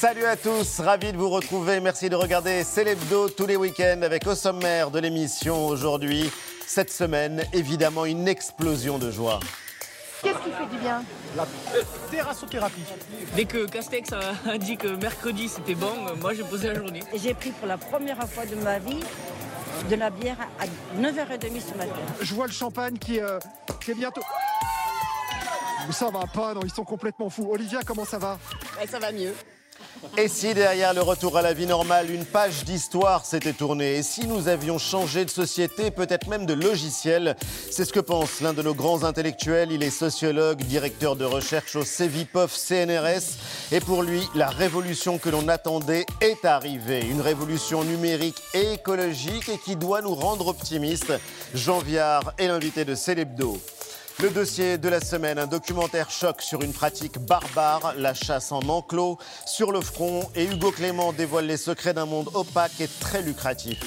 [0.00, 1.78] Salut à tous, ravi de vous retrouver.
[1.78, 6.30] Merci de regarder Célébdo tous les week-ends avec au sommaire de l'émission aujourd'hui,
[6.66, 9.40] cette semaine, évidemment une explosion de joie.
[10.22, 11.04] Qu'est-ce qui fait du bien?
[11.36, 11.46] La
[12.10, 12.80] terrassothérapie.
[13.36, 17.02] Dès que Castex a dit que mercredi c'était bon, moi j'ai posé la journée.
[17.14, 19.04] J'ai pris pour la première fois de ma vie
[19.90, 20.64] de la bière à
[20.98, 22.00] 9h30 ce matin.
[22.22, 23.38] Je vois le champagne qui, euh,
[23.84, 24.22] qui est bientôt.
[25.90, 27.50] Ça va pas, non, ils sont complètement fous.
[27.52, 28.38] Olivia, comment ça va?
[28.88, 29.34] Ça va mieux.
[30.16, 34.02] Et si derrière le retour à la vie normale, une page d'histoire s'était tournée Et
[34.02, 37.36] si nous avions changé de société, peut-être même de logiciel
[37.70, 39.72] C'est ce que pense l'un de nos grands intellectuels.
[39.72, 43.38] Il est sociologue, directeur de recherche au CEVIPOF CNRS.
[43.72, 47.06] Et pour lui, la révolution que l'on attendait est arrivée.
[47.06, 51.12] Une révolution numérique et écologique et qui doit nous rendre optimistes.
[51.54, 53.60] Jean Viard est l'invité de Célébdo.
[54.22, 58.60] Le dossier de la semaine, un documentaire choc sur une pratique barbare, la chasse en
[58.68, 63.22] enclos, sur le front, et Hugo Clément dévoile les secrets d'un monde opaque et très
[63.22, 63.78] lucratif.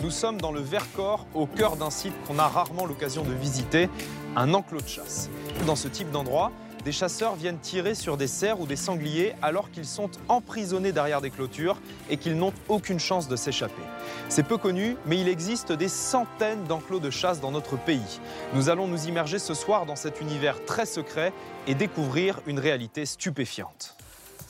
[0.00, 3.90] Nous sommes dans le Vercors, au cœur d'un site qu'on a rarement l'occasion de visiter,
[4.36, 5.28] un enclos de chasse.
[5.66, 6.52] Dans ce type d'endroit,
[6.84, 11.20] des chasseurs viennent tirer sur des cerfs ou des sangliers alors qu'ils sont emprisonnés derrière
[11.20, 13.82] des clôtures et qu'ils n'ont aucune chance de s'échapper.
[14.28, 18.20] C'est peu connu, mais il existe des centaines d'enclos de chasse dans notre pays.
[18.54, 21.32] Nous allons nous immerger ce soir dans cet univers très secret
[21.66, 23.97] et découvrir une réalité stupéfiante.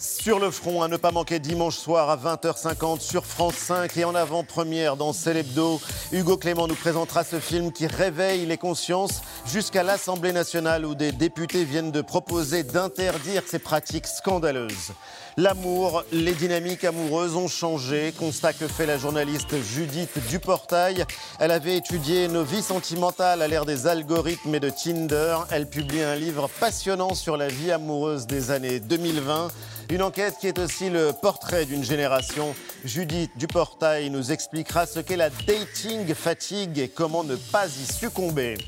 [0.01, 4.05] Sur le front, à ne pas manquer dimanche soir à 20h50 sur France 5 et
[4.05, 5.81] en avant-première dans Célébdo.
[6.13, 11.11] Hugo Clément nous présentera ce film qui réveille les consciences jusqu'à l'Assemblée nationale où des
[11.11, 14.93] députés viennent de proposer d'interdire ces pratiques scandaleuses.
[15.37, 21.05] L'amour, les dynamiques amoureuses ont changé, constat que fait la journaliste Judith Duportail.
[21.41, 25.39] Elle avait étudié nos vies sentimentales à l'ère des algorithmes et de Tinder.
[25.51, 29.49] Elle publie un livre passionnant sur la vie amoureuse des années 2020.
[29.91, 32.55] Une enquête qui est aussi le portrait d'une génération.
[32.85, 38.59] Judith Duportail nous expliquera ce qu'est la dating fatigue et comment ne pas y succomber.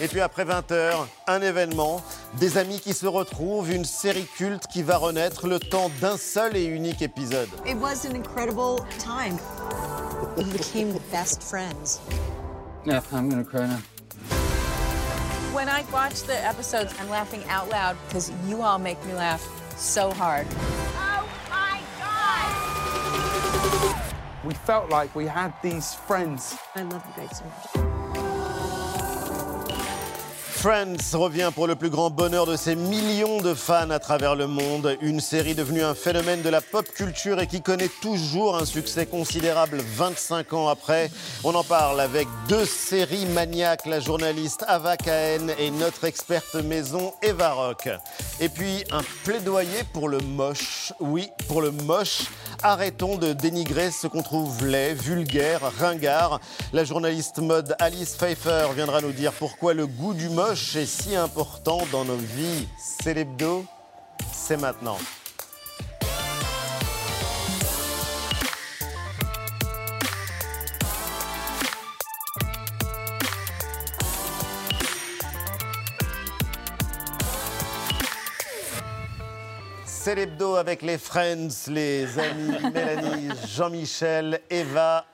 [0.00, 2.02] Et puis après 20h, un événement,
[2.40, 6.56] des amis qui se retrouvent, une série culte qui va renaître le temps d'un seul
[6.56, 7.48] et unique épisode.
[7.64, 9.38] It was an incredible time.
[10.36, 12.00] We became best friends.
[12.84, 13.80] Yeah, I'm gonna cry now.
[15.54, 19.59] When I watch the episodes, I'm laughing out loud because you all make me laugh
[19.80, 20.46] so hard.
[20.50, 21.80] Oh my
[23.96, 24.14] God!
[24.44, 26.58] We felt like we had these friends.
[26.76, 27.89] I love you guys so much.
[30.60, 34.46] Friends revient pour le plus grand bonheur de ses millions de fans à travers le
[34.46, 34.94] monde.
[35.00, 39.06] Une série devenue un phénomène de la pop culture et qui connaît toujours un succès
[39.06, 41.10] considérable 25 ans après.
[41.44, 47.14] On en parle avec deux séries maniaques, la journaliste Ava Cahen et notre experte maison
[47.22, 47.88] Eva Rock.
[48.38, 50.92] Et puis un plaidoyer pour le moche.
[51.00, 52.24] Oui, pour le moche.
[52.62, 56.38] Arrêtons de dénigrer ce qu'on trouve laid, vulgaire, ringard.
[56.74, 61.80] La journaliste mode Alice Pfeiffer viendra nous dire pourquoi le goût du moche si important
[61.92, 62.66] dans nos vies.
[62.78, 63.64] C'est l'hebdo,
[64.32, 64.98] c'est maintenant.
[79.84, 85.04] C'est l'hebdo avec les friends, les amis Mélanie, Jean-Michel, Eva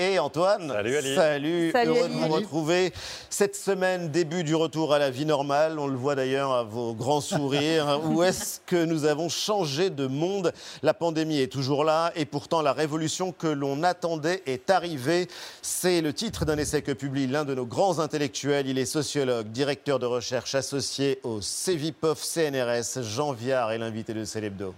[0.00, 0.68] et Antoine.
[0.68, 1.14] Salut, Ali.
[1.14, 2.14] Salut, Salut, heureux Ali.
[2.14, 2.92] de vous retrouver.
[3.28, 5.78] Cette semaine, début du retour à la vie normale.
[5.78, 8.00] On le voit d'ailleurs à vos grands sourires.
[8.04, 10.52] Où est-ce que nous avons changé de monde?
[10.82, 15.28] La pandémie est toujours là et pourtant la révolution que l'on attendait est arrivée.
[15.60, 18.66] C'est le titre d'un essai que publie l'un de nos grands intellectuels.
[18.68, 23.02] Il est sociologue, directeur de recherche associé au CEVIPOF CNRS.
[23.02, 24.74] Jean Viard est l'invité de Célébdo.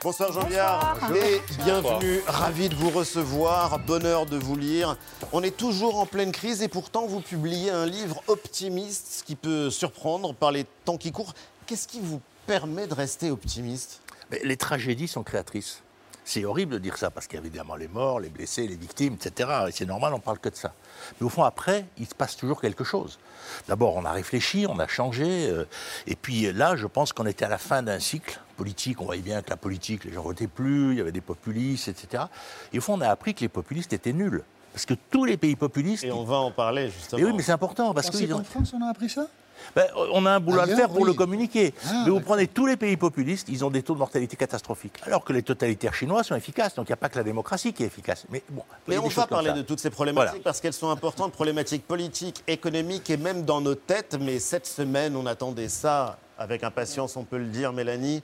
[0.00, 4.96] Bonsoir Jean Viard et bienvenue, ravi de vous recevoir, bonheur de vous lire.
[5.32, 9.34] On est toujours en pleine crise et pourtant vous publiez un livre optimiste, ce qui
[9.34, 11.34] peut surprendre par les temps qui courent.
[11.66, 14.00] Qu'est-ce qui vous permet de rester optimiste?
[14.30, 15.82] Mais les tragédies sont créatrices.
[16.28, 18.76] C'est horrible de dire ça, parce qu'il y a évidemment les morts, les blessés, les
[18.76, 19.48] victimes, etc.
[19.68, 20.74] Et c'est normal, on parle que de ça.
[21.18, 23.18] Mais au fond, après, il se passe toujours quelque chose.
[23.66, 25.48] D'abord, on a réfléchi, on a changé.
[25.48, 25.64] euh,
[26.06, 29.00] et puis là, je pense qu'on était à la fin d'un cycle politique.
[29.00, 31.88] On voyait bien que la politique, les gens votaient plus, il y avait des populistes,
[31.88, 32.24] etc.
[32.74, 34.44] Et au fond, on a appris que les populistes étaient nuls.
[34.74, 36.04] Parce que tous les pays populistes.
[36.04, 37.22] Et on va en parler justement.
[37.22, 38.32] Et oui, mais c'est important, parce que.
[38.34, 39.28] en France on a appris ça?
[39.76, 41.06] Ben, on a un boulot à Ailleurs, faire pour oui.
[41.08, 41.74] le communiquer.
[41.86, 44.94] Ah, Mais vous prenez tous les pays populistes, ils ont des taux de mortalité catastrophiques.
[45.04, 46.74] Alors que les totalitaires chinois sont efficaces.
[46.74, 48.24] Donc il n'y a pas que la démocratie qui est efficace.
[48.30, 50.42] Mais bon, on va parler de toutes ces problématiques Voilà.
[50.44, 54.16] parce qu'elles sont importantes, problématiques politiques, économiques et même dans nos têtes.
[54.20, 58.22] Mais cette semaine, on attendait ça avec impatience, on peut le dire, Mélanie.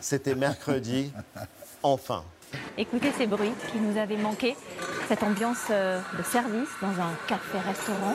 [0.00, 1.12] C'était mercredi,
[1.82, 2.24] enfin.
[2.76, 4.56] Écoutez ces bruits qui nous avaient manqué,
[5.08, 8.14] cette ambiance euh, de service dans un café-restaurant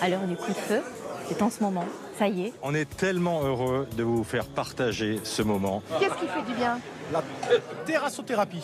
[0.00, 0.80] à l'heure du coup de feu.
[1.28, 1.84] C'est en ce moment,
[2.18, 2.52] ça y est.
[2.62, 5.82] On est tellement heureux de vous faire partager ce moment.
[5.98, 6.78] Qu'est-ce qui fait du bien?
[7.12, 7.22] La
[7.84, 8.62] terrassothérapie.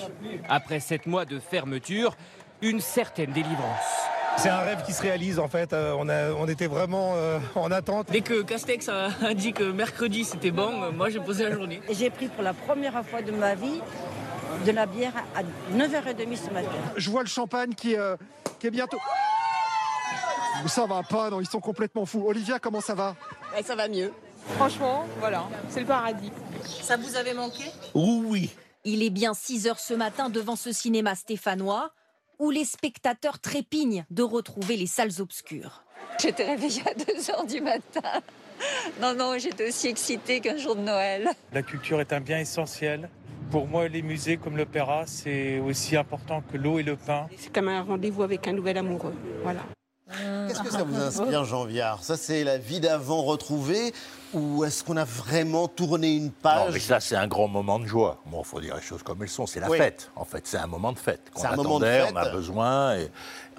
[0.49, 2.17] Après sept mois de fermeture,
[2.61, 3.81] une certaine délivrance.
[4.39, 5.73] C'est un rêve qui se réalise en fait.
[5.73, 8.07] Euh, on, a, on était vraiment euh, en attente.
[8.11, 11.83] Dès que Castex a, a dit que mercredi c'était bon, moi j'ai posé la journée.
[11.91, 13.81] J'ai pris pour la première fois de ma vie
[14.65, 15.43] de la bière à
[15.77, 16.69] 9h30 ce matin.
[16.97, 18.17] Je vois le champagne qui, euh,
[18.59, 18.99] qui est bientôt.
[20.67, 22.25] Ça va pas, non, ils sont complètement fous.
[22.27, 23.17] Olivia, comment ça va
[23.59, 24.13] Eh, Ça va mieux.
[24.57, 26.31] Franchement, voilà, c'est le paradis.
[26.65, 27.65] Ça vous avait manqué
[27.95, 28.51] Oui.
[28.85, 31.93] Il est bien 6 heures ce matin devant ce cinéma stéphanois
[32.41, 35.85] où les spectateurs trépignent de retrouver les salles obscures.
[36.21, 38.21] J'étais réveillée à 2 heures du matin.
[39.01, 41.31] Non, non, j'étais aussi excitée qu'un jour de Noël.
[41.53, 43.09] La culture est un bien essentiel.
[43.51, 47.29] Pour moi, les musées comme l'opéra, c'est aussi important que l'eau et le pain.
[47.39, 49.15] C'est comme un rendez-vous avec un nouvel amoureux.
[49.45, 49.61] Voilà.
[50.49, 52.03] Qu'est-ce que ça vous inspire, Jean Viard?
[52.03, 53.93] Ça, c'est la vie d'avant retrouvée
[54.35, 57.79] ou est-ce qu'on a vraiment tourné une page Non, mais ça, c'est un grand moment
[57.79, 58.21] de joie.
[58.27, 59.47] Bon, il faut dire les choses comme elles sont.
[59.47, 59.79] C'est la Oui.
[59.79, 60.47] fête, en fait.
[60.47, 61.31] C'est un moment de fête.
[61.35, 62.15] qu'on C'est un moment de attendait, fête.
[62.15, 62.97] On a besoin.
[62.97, 63.03] Et,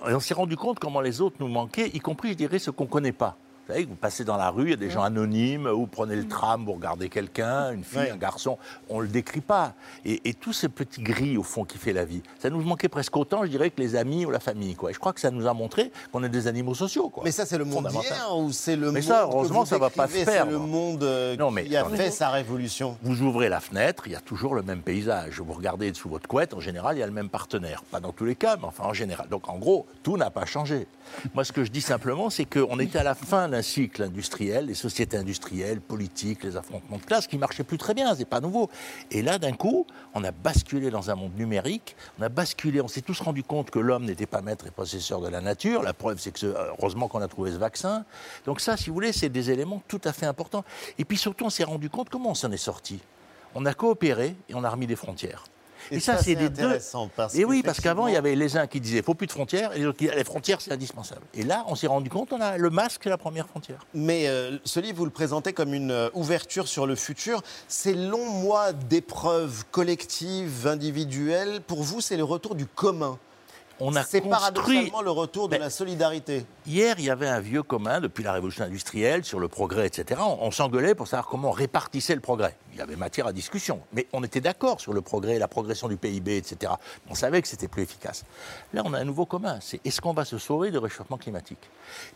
[0.10, 2.72] et on s'est rendu compte comment les autres nous manquaient, y compris, je dirais, ceux
[2.72, 3.38] qu'on ne connaît pas.
[3.68, 5.88] Vous savez, vous passez dans la rue, il y a des gens anonymes, ou vous
[5.88, 8.12] prenez le tram, vous regardez quelqu'un, une fille, Ouais.
[8.12, 8.58] un garçon,
[8.90, 9.74] on ne le décrit pas.
[10.04, 12.90] Et, et tous ces petits gris, au fond, qui fait la vie, ça nous manquait
[12.90, 14.76] presque autant, je dirais, que les amis ou la famille.
[14.76, 14.90] Quoi.
[14.92, 17.08] Et je crois que ça nous a montré qu'on est des animaux sociaux.
[17.08, 17.24] Quoi.
[17.24, 19.66] Mais ça, c'est le monde d'hier ou c'est le Mais monde ça, que heureusement, vous
[19.66, 21.96] ça va pas se faire, C'est le monde euh, Non, mais qui a attendez.
[21.98, 22.98] fait sa révolution.
[23.02, 25.40] Vous ouvrez la fenêtre, il y a toujours le même paysage.
[25.40, 27.82] Vous regardez sous votre couette, en général, il y a le même partenaire.
[27.92, 29.30] Pas dans tous les cas, mais enfin en général.
[29.30, 30.86] Donc en gros, tout n'a pas changé.
[31.34, 34.66] Moi, ce que je dis simplement, c'est qu'on était à la fin d'un cycle industriel,
[34.68, 38.42] les sociétés industrielles, politiques, les affrontements de classe qui marchaient plus très bien, c'est pas
[38.42, 38.70] nouveau.
[39.12, 42.88] Et là, d'un coup, on a basculé dans un monde numérique, on a basculé, on
[42.88, 45.82] s'est tous rendu compte que l'homme n'était pas maître et possesseur de la nature.
[45.84, 48.06] La preuve, c'est que ce- heureusement qu'on a trouvé ce vaccin.
[48.46, 50.66] Donc ça, si vous voulez, c'est des éléments tout à fait importants.
[50.98, 53.00] Et puis surtout, on s'est rendu compte comment on s'en est sorti.
[53.56, 55.44] On a coopéré et on a remis des frontières.
[55.92, 56.64] Et ça, c'est c'est des deux.
[56.64, 59.28] intéressant parce et oui, parce qu'avant, il y avait les uns qui disaient faut plus
[59.28, 61.22] de frontières et les autres qui disaient les frontières, c'est indispensable.
[61.34, 63.86] Et là, on s'est rendu compte, on a le masque, c'est la première frontière.
[63.94, 67.42] Mais euh, ce livre, vous le présentez comme une euh, ouverture sur le futur.
[67.68, 73.18] Ces longs mois d'épreuves collectives, individuelles, pour vous, c'est le retour du commun.
[73.80, 76.46] On a C'est construit- paradoxalement le retour de Ben, la solidarité.
[76.66, 80.22] Hier, il y avait un vieux commun depuis la révolution industrielle sur le progrès, etc.
[80.24, 82.56] On, on s'engueulait pour savoir comment on répartissait le progrès.
[82.74, 83.82] Il y avait matière à discussion.
[83.92, 86.72] Mais on était d'accord sur le progrès, la progression du PIB, etc.
[87.10, 88.24] On savait que c'était plus efficace.
[88.74, 89.58] Là, on a un nouveau commun.
[89.60, 91.70] C'est est-ce qu'on va se sauver du réchauffement climatique?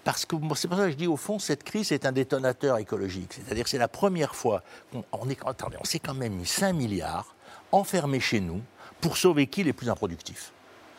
[0.03, 2.77] Parce que c'est pour ça que je dis, au fond, cette crise est un détonateur
[2.77, 3.33] écologique.
[3.33, 4.62] C'est-à-dire que c'est la première fois
[4.92, 7.33] qu'on on est, attendez, on s'est quand même mis 5 milliards
[7.71, 8.62] enfermés chez nous
[9.01, 10.53] pour sauver qui les plus improductifs?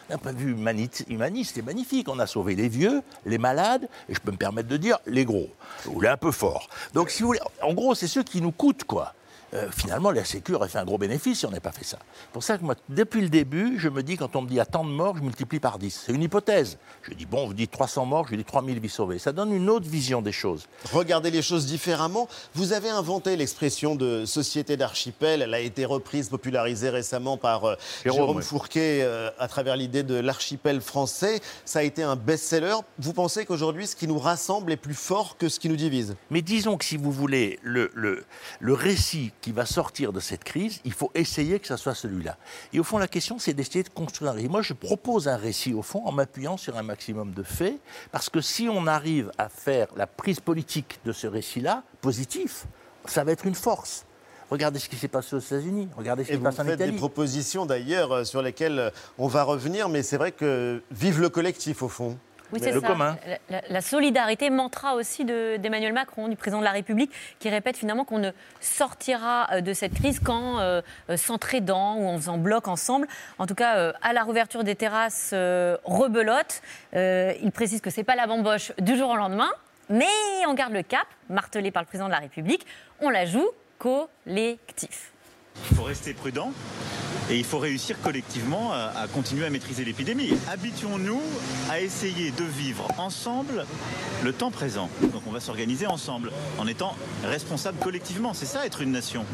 [0.08, 2.08] D'un point de vue humaniste, c'est magnifique.
[2.08, 5.25] On a sauvé les vieux, les malades, et je peux me permettre de dire les
[5.25, 5.49] gros,
[5.87, 6.69] ou les un peu forts.
[6.94, 9.14] Donc, si vous voulez, en gros, c'est ceux qui nous coûtent, quoi.
[9.54, 11.98] Euh, finalement, la Sécu aurait fait un gros bénéfice si on n'avait pas fait ça.
[12.20, 14.60] C'est pour ça que moi, depuis le début, je me dis, quand on me dit
[14.60, 16.04] à tant de morts, je multiplie par 10.
[16.06, 16.78] C'est une hypothèse.
[17.02, 19.18] Je dis, bon, vous dites 300 morts, je dis 3000 vies sauvées.
[19.18, 20.66] Ça donne une autre vision des choses.
[20.92, 22.28] Regardez les choses différemment.
[22.54, 25.42] Vous avez inventé l'expression de société d'archipel.
[25.42, 28.42] Elle a été reprise, popularisée récemment par euh, Jérôme, Jérôme, oui.
[28.42, 31.40] Fourquet euh, à travers l'idée de l'archipel français.
[31.64, 32.76] Ça a été un best-seller.
[32.99, 36.16] Vous pensez qu'aujourd'hui, ce qui nous rassemble est plus fort que ce qui nous divise?
[36.30, 38.25] Mais disons que si vous voulez, le, le,
[38.61, 42.37] le récit qui va sortir de cette crise, il faut essayer que ça soit celui-là.
[42.73, 44.49] Et au fond, la question, c'est d'essayer de construire un récit.
[44.49, 47.78] Moi, je propose un récit, au fond, en m'appuyant sur un maximum de faits,
[48.11, 52.66] parce que si on arrive à faire la prise politique de ce récit-là, positif,
[53.04, 54.04] ça va être une force.
[54.50, 56.76] Regardez ce qui s'est passé aux États-Unis, regardez ce qui se vous passe en faites
[56.76, 56.92] Italie.
[56.92, 61.21] des propositions d'ailleurs euh, sur lesquelles euh, on va revenir, mais c'est vrai que vive
[61.21, 62.18] le collectif au fond.
[62.52, 62.87] Oui, c'est ça.
[63.26, 67.49] La, la- la solidarité mantra aussi de- d'Emmanuel Macron, du président de la République, qui
[67.50, 72.17] répète finalement qu'on ne sortira euh, de cette crise qu'en euh, euh, s'entraidant ou en
[72.17, 73.07] faisant bloc ensemble.
[73.38, 76.62] En tout cas, euh, à la réouverture des terrasses, euh, rebelote.
[76.95, 79.50] Il précise que c'est pas la bamboche du jour au lendemain,
[79.90, 80.07] mais
[80.47, 82.64] on garde le cap, martelé par le président de la République.
[83.00, 85.12] On la joue collectif.
[85.70, 86.52] Il faut rester prudent
[87.30, 90.32] et il faut réussir collectivement à, continuer à maîtriser l'épidémie.
[90.50, 91.20] Habituons-nous
[91.70, 93.66] à essayer de vivre ensemble
[94.24, 94.88] le temps présent.
[95.00, 98.34] Donc on va s'organiser ensemble en étant responsables collectivement.
[98.34, 99.24] C'est ça être une nation.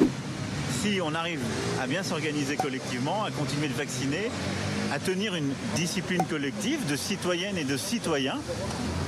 [0.83, 1.41] Si on arrive
[1.81, 4.31] à bien s'organiser collectivement, à continuer de vacciner,
[4.93, 8.39] à tenir une discipline collective de citoyennes et de citoyens,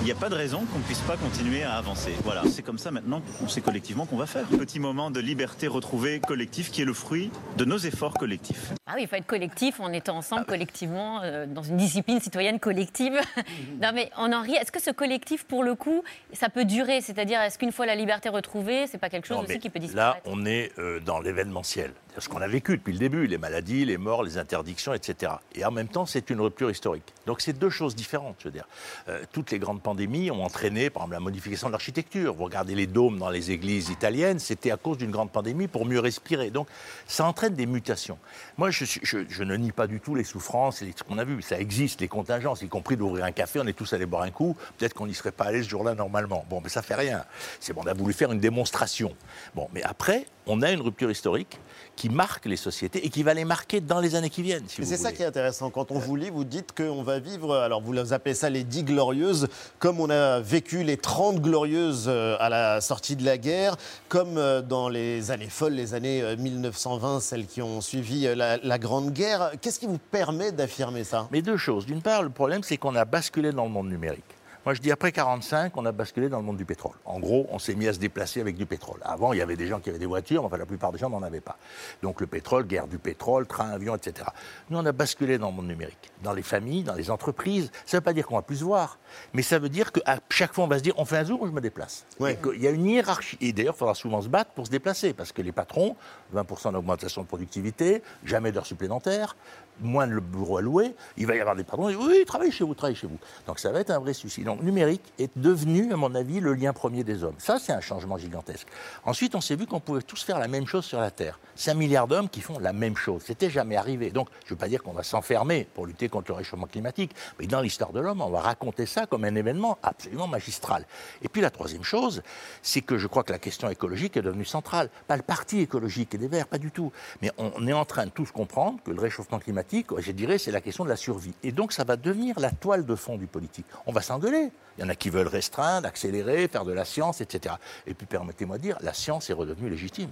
[0.01, 2.13] il n'y a pas de raison qu'on ne puisse pas continuer à avancer.
[2.25, 4.47] Voilà, c'est comme ça maintenant qu'on sait collectivement qu'on va faire.
[4.47, 8.73] Petit moment de liberté retrouvée collective qui est le fruit de nos efforts collectifs.
[8.87, 12.61] Ah oui, il faut être collectif en étant ensemble collectivement euh, dans une discipline citoyenne
[12.61, 13.19] collective.
[13.83, 14.55] non mais on en rit.
[14.55, 17.01] Est-ce que ce collectif, pour le coup, ça peut durer?
[17.01, 19.81] C'est-à-dire, est-ce qu'une fois la liberté retrouvée, c'est pas quelque chose Non, aussi qui peut
[19.81, 20.21] Là, disparaître?
[20.27, 21.56] on est euh, dans l'événementiel.
[21.63, 25.33] C'est Ce qu'on a vécu depuis le début, les maladies, les morts, les interdictions, etc.
[25.55, 27.13] Et en même temps, c'est une rupture historique.
[27.27, 28.67] Donc c'est deux choses différentes, je veux dire.
[29.09, 32.35] Euh, toutes les grandes pandémies ont entraîné, par exemple, la modification de l'architecture.
[32.35, 35.85] Vous regardez les dômes dans les églises italiennes, c'était à cause d'une grande pandémie pour
[35.85, 36.51] mieux respirer.
[36.51, 36.69] Donc
[37.07, 38.19] ça entraîne des mutations.
[38.57, 41.43] Moi, je, ne nie pas du tout les souffrances les- ce qu'on a vu.
[41.43, 44.31] Ça existe, les contingences, y compris d'ouvrir un café, on est tous allés boire un
[44.31, 44.57] coup.
[44.79, 46.47] Peut-être qu'on n'y serait pas allé ce jour-là normalement.
[46.49, 47.25] Bon, mais ça fait rien.
[47.61, 49.15] C'est bon, on a voulu faire une démonstration.
[49.55, 51.59] Bon, mais après, on a une rupture historique
[51.97, 54.69] qui marque les sociétés et qui va les marquer dans les années qui viennent.
[54.69, 55.71] Si c'est ça qui est intéressant.
[55.71, 58.85] Quand on vous lit, vous dites qu'on va vivre, alors vous appelez ça les dix
[58.85, 59.49] glorieuses,
[59.79, 63.77] comme on a vécu les 30 glorieuses euh, à la sortie de la guerre,
[64.09, 68.35] comme euh, dans les années folles, les années euh, 1920, celles qui ont suivi euh,
[68.35, 69.53] la, la Grande Guerre.
[69.61, 71.29] Qu'est-ce qui vous permet d'affirmer ça?
[71.33, 71.87] Mais deux choses.
[71.87, 74.36] D'une part, le problème, c'est qu'on a basculé dans le monde numérique.
[74.67, 76.97] Moi, je dis après 45, on a basculé dans le monde du pétrole.
[77.05, 78.99] En gros, on s'est mis à se déplacer avec du pétrole.
[79.05, 80.99] Avant, il y avait des gens qui avaient des voitures, mais enfin, la plupart des
[80.99, 81.57] gens n'en avaient pas.
[82.03, 84.29] Donc, le pétrole, guerre du pétrole, train, avion, etc.
[84.69, 86.11] Nous, on a basculé dans le monde numérique.
[86.25, 87.71] Dans les familles, dans les entreprises.
[87.85, 88.99] Ça ne veut pas dire qu'on va plus se voir,
[89.35, 91.43] mais ça veut dire qu'à chaque fois, on va se dire, on fait un zoom
[91.43, 92.05] ou je me déplace.
[92.19, 93.39] Qu'il y a une hiérarchie.
[93.41, 95.95] Et d'ailleurs, il faudra souvent se battre pour se déplacer, parce que les patrons,
[96.35, 99.37] 20% d'augmentation de productivité, jamais d'heures supplémentaires,
[99.81, 102.65] moins de bureaux à louer, il va y avoir des patrons disent, oui, travaillez chez
[102.65, 103.19] vous, travaillez chez vous.
[103.47, 104.43] Donc ça va être un vrai souci.
[104.43, 107.35] Donc numérique est devenu, à mon avis, le lien premier des hommes.
[107.39, 108.67] Ça, c'est un changement gigantesque.
[109.05, 111.39] Ensuite, on s'est vu qu'on pouvait tous faire la même chose sur la Terre.
[111.57, 113.23] 5 milliards d'hommes qui font la même chose.
[113.25, 114.11] C'était jamais arrivé.
[114.11, 117.15] Donc, je ne veux pas dire qu'on va s'enfermer pour lutter contre le réchauffement climatique,
[117.39, 120.87] mais dans l'histoire de l'homme, on va raconter ça comme un événement absolument magistral.
[121.23, 122.23] Et puis la troisième chose,
[122.63, 124.91] c'est que je crois que la question écologique est devenue centrale.
[125.07, 126.93] Pas le parti écologique et des Verts, pas du tout.
[127.23, 130.51] Mais on est en train de tous comprendre que le réchauffement climatique, je dirais, c'est
[130.51, 131.35] la question de la survie.
[131.43, 133.67] Et donc, ça va devenir la toile de fond du politique.
[133.87, 134.51] On va s'engueuler.
[134.79, 137.55] Il y en a qui veulent restreindre, accélérer, faire de la science, etc.
[137.87, 140.11] Et puis, permettez-moi de dire, la science est redevenue légitime.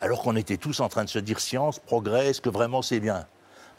[0.00, 3.00] Alors qu'on était tous en train de se dire science, progrès, est-ce que vraiment c'est
[3.00, 3.26] bien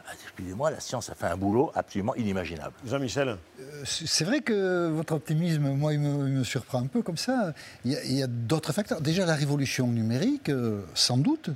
[0.07, 2.73] Ah, Excusez-moi, la science a fait un boulot absolument inimaginable.
[2.85, 3.37] Jean-Michel
[3.83, 7.53] C'est vrai que votre optimisme, moi, il me, il me surprend un peu comme ça.
[7.83, 9.01] Il y a, il y a d'autres facteurs.
[9.01, 11.49] Déjà, la révolution numérique, euh, sans doute.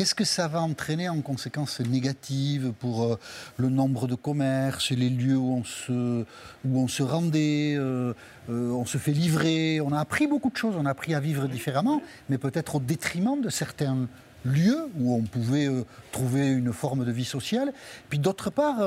[0.00, 3.18] Qu'est-ce que ça va entraîner en conséquences négatives pour euh,
[3.58, 6.24] le nombre de commerces, les lieux où on se,
[6.64, 8.14] où on se rendait, euh,
[8.48, 9.78] euh, on se fait livrer?
[9.82, 12.80] On a appris beaucoup de choses, on a appris à vivre différemment, mais peut-être au
[12.80, 14.08] détriment de certains
[14.46, 15.68] lieux où on pouvait
[16.12, 17.70] trouver une forme de vie sociale.
[18.08, 18.78] Puis d'autre part,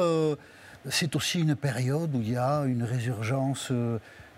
[0.89, 3.71] c'est aussi une période où il y a une résurgence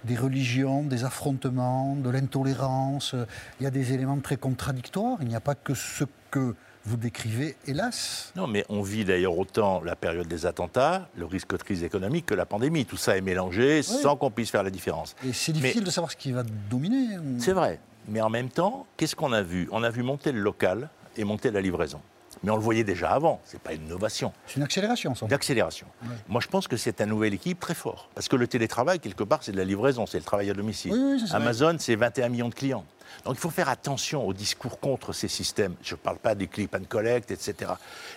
[0.04, 3.16] des religions, des affrontements, de l'intolérance.
[3.62, 5.20] Il y a des éléments très contradictoires.
[5.22, 6.04] Il n'y a pas que ce
[6.36, 8.34] que vous décrivez, hélas.
[8.36, 12.26] Non, mais on vit d'ailleurs autant la période des attentats, le risque de crise économique
[12.26, 12.86] que la pandémie.
[12.86, 15.16] Tout ça est mélangé sans qu'on puisse faire la différence.
[15.26, 17.18] Et c'est difficile de savoir ce qui va dominer.
[17.40, 17.80] C'est vrai.
[18.10, 19.70] Mais en même temps, qu'est-ce qu'on a vu?
[19.72, 22.02] On a vu monter le local et monter la livraison.
[22.44, 24.34] Mais on le voyait déjà avant, ce n'est pas une innovation.
[24.46, 25.26] C'est une accélération, ça.
[25.26, 25.88] Une accélération.
[26.28, 28.10] Moi, je pense que c'est un nouvel équilibre très fort.
[28.14, 30.92] Parce que le télétravail, quelque part, c'est de la livraison, c'est le travail à domicile.
[30.94, 31.30] Oui, oui.
[31.32, 32.86] Amazon, c'est 21 millions de clients.
[33.24, 35.76] Donc il faut faire attention au discours contre ces systèmes.
[35.82, 37.72] Je ne parle pas des clip and collect, etc.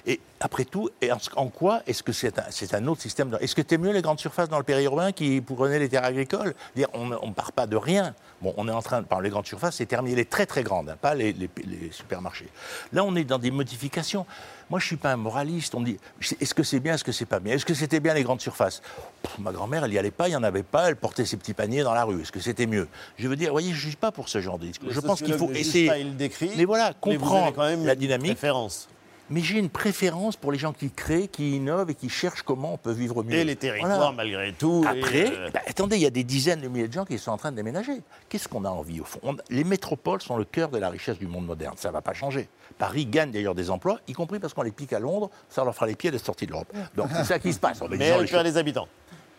[0.07, 0.91] Et après tout,
[1.37, 2.39] en, quoi est-ce que c'est
[2.75, 5.79] un, autre système Est-ce que c'est mieux les grandes surfaces dans le périurbain qui prenaient
[5.79, 6.55] les terres agricoles?
[6.93, 8.15] On ne part pas de rien.
[8.41, 10.91] Bon, on est en train de parler grandes surfaces, c'est terminé les très très grandes,
[10.91, 12.47] hein, pas les, les- les supermarchés.
[12.93, 14.27] Là, on est dans des modifications.
[14.71, 15.75] Moi, je ne suis pas un moraliste.
[15.75, 15.97] On me dit,
[16.41, 17.55] est-ce que c'est bien, est-ce que c'est pas bien?
[17.55, 18.81] Est-ce que c'était bien les grandes surfaces?
[19.23, 21.37] Pff, Ma grand-mère, elle n'y allait pas, il n'y en avait pas, elle portait ses
[21.37, 22.21] petits paniers dans la rue.
[22.23, 22.87] Est-ce que c'était mieux?
[23.17, 24.91] Je veux dire, vous voyez, je ne suis pas pour ce genre de discours.
[24.93, 26.05] Je pense qu'il faut essayer.
[26.05, 28.33] Décrit, mais voilà, mais vous comprendre avez quand même la dynamique.
[28.33, 28.89] préférence.
[29.31, 32.75] Mais j'ai une préférence pour les gens qui créent, qui innovent et qui cherchent comment
[32.75, 33.35] on peut vivre mieux.
[33.35, 34.13] Et les territoires, Voilà.
[34.13, 34.85] malgré tout.
[34.89, 37.31] Après, euh, bah, attendez, il y a des dizaines de milliers de gens qui sont
[37.31, 38.01] en train de déménager.
[38.29, 39.21] Qu'est-ce qu'on a envie au fond?
[39.23, 41.75] On- Les métropoles sont le cœur de la richesse du monde moderne.
[41.77, 42.49] Ça ne va pas changer.
[42.79, 45.31] Paris gagne d'ailleurs des emplois, y compris parce qu'on les pique à Londres.
[45.51, 46.73] Ça leur fera les pieds de sortie de l'Europe.
[46.97, 47.81] Donc c'est ça qui se passe.
[47.91, 48.89] Mais elle perd des habitants.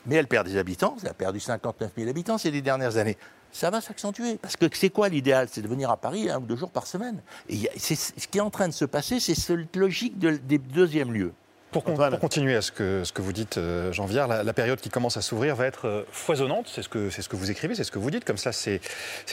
[0.06, 0.96] Mais elle perd des habitants.
[1.02, 3.18] Elle a perdu 59 000 habitants ces dix dernières années.
[3.52, 4.38] Ça va s'accentuer.
[4.38, 5.48] Parce que c'est quoi l'idéal?
[5.52, 7.22] C'est de venir à Paris un ou deux jours par semaine.
[7.50, 11.12] Et ce qui est en train de se passer, c'est cette logique de- des deuxièmes
[11.14, 11.34] lieux.
[11.72, 14.44] Pour, con- pour continuer à ce que, ce que vous dites, euh, Jean Viard, la,
[14.44, 16.68] la période qui commence à s'ouvrir va être euh, foisonnante.
[16.68, 18.26] C'est ce, que, c'est ce que vous écrivez, c'est ce que vous dites.
[18.26, 18.82] Comme ça, c'est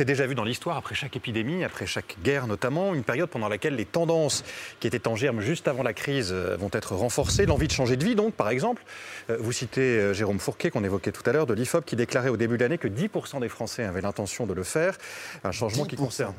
[0.00, 2.94] déjà vu dans l'histoire, après chaque épidémie, après chaque guerre notamment.
[2.94, 4.44] Une période pendant laquelle les tendances
[4.80, 7.46] qui étaient en germe juste avant la crise euh, vont être renforcées.
[7.46, 8.82] L'envie de changer de vie, donc, par exemple.
[9.28, 12.58] Vous citez Jérôme Fourquet, qu'on évoquait tout à l'heure, de l'IFOP, qui déclarait au début
[12.58, 14.96] de l'année que 10% des Français avaient l'intention de le faire.
[15.42, 16.34] Un changement qui concerne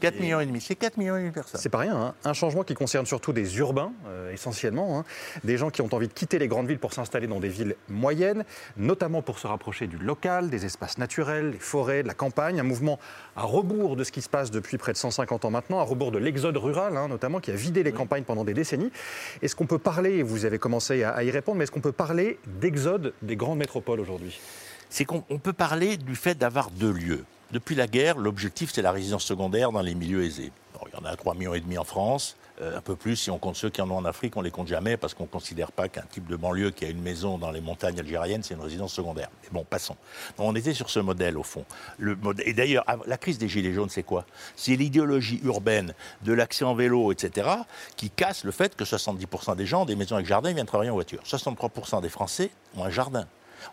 [0.00, 1.60] 4 millions et demi, c'est 4 millions et demi de personnes.
[1.60, 2.14] c'est pas rien, hein.
[2.24, 5.04] un changement qui concerne surtout des urbains, euh, essentiellement, hein.
[5.44, 7.76] des gens qui ont envie de quitter les grandes villes pour s'installer dans des villes
[7.88, 8.44] moyennes,
[8.76, 12.64] notamment pour se rapprocher du local, des espaces naturels, des forêts, de la campagne, un
[12.64, 12.98] mouvement
[13.36, 16.12] à rebours de ce qui se passe depuis près de 150 ans maintenant, à rebours
[16.12, 18.90] de l'exode rural, hein, notamment, qui a vidé les campagnes pendant des décennies.
[19.42, 21.80] Est-ce qu'on peut parler, et vous avez commencé à, à y répondre, mais est-ce qu'on
[21.80, 24.40] peut parler d'exode des grandes métropoles aujourd'hui?
[24.88, 27.24] C'est qu'on on peut parler du fait d'avoir deux lieux.
[27.52, 30.52] Depuis la guerre, l'objectif, c'est la résidence secondaire dans les milieux aisés.
[30.86, 33.30] Il y en a 3,5 millions et demi en France, euh, un peu plus si
[33.30, 35.28] on compte ceux qui en ont en Afrique, on les compte jamais parce qu'on ne
[35.28, 38.54] considère pas qu'un type de banlieue qui a une maison dans les montagnes algériennes, c'est
[38.54, 39.28] une résidence secondaire.
[39.42, 39.96] Mais bon, passons.
[40.38, 41.66] On était sur ce modèle, au fond.
[42.44, 44.24] Et d'ailleurs, la crise des Gilets jaunes, c'est quoi?
[44.56, 45.92] C'est l'idéologie urbaine
[46.22, 47.48] de l'accès en vélo, etc.,
[47.96, 50.94] qui casse le fait que 70% des gens des maisons avec jardin viennent travailler en
[50.94, 51.22] voiture.
[51.24, 53.26] 63% des Français ont un jardin.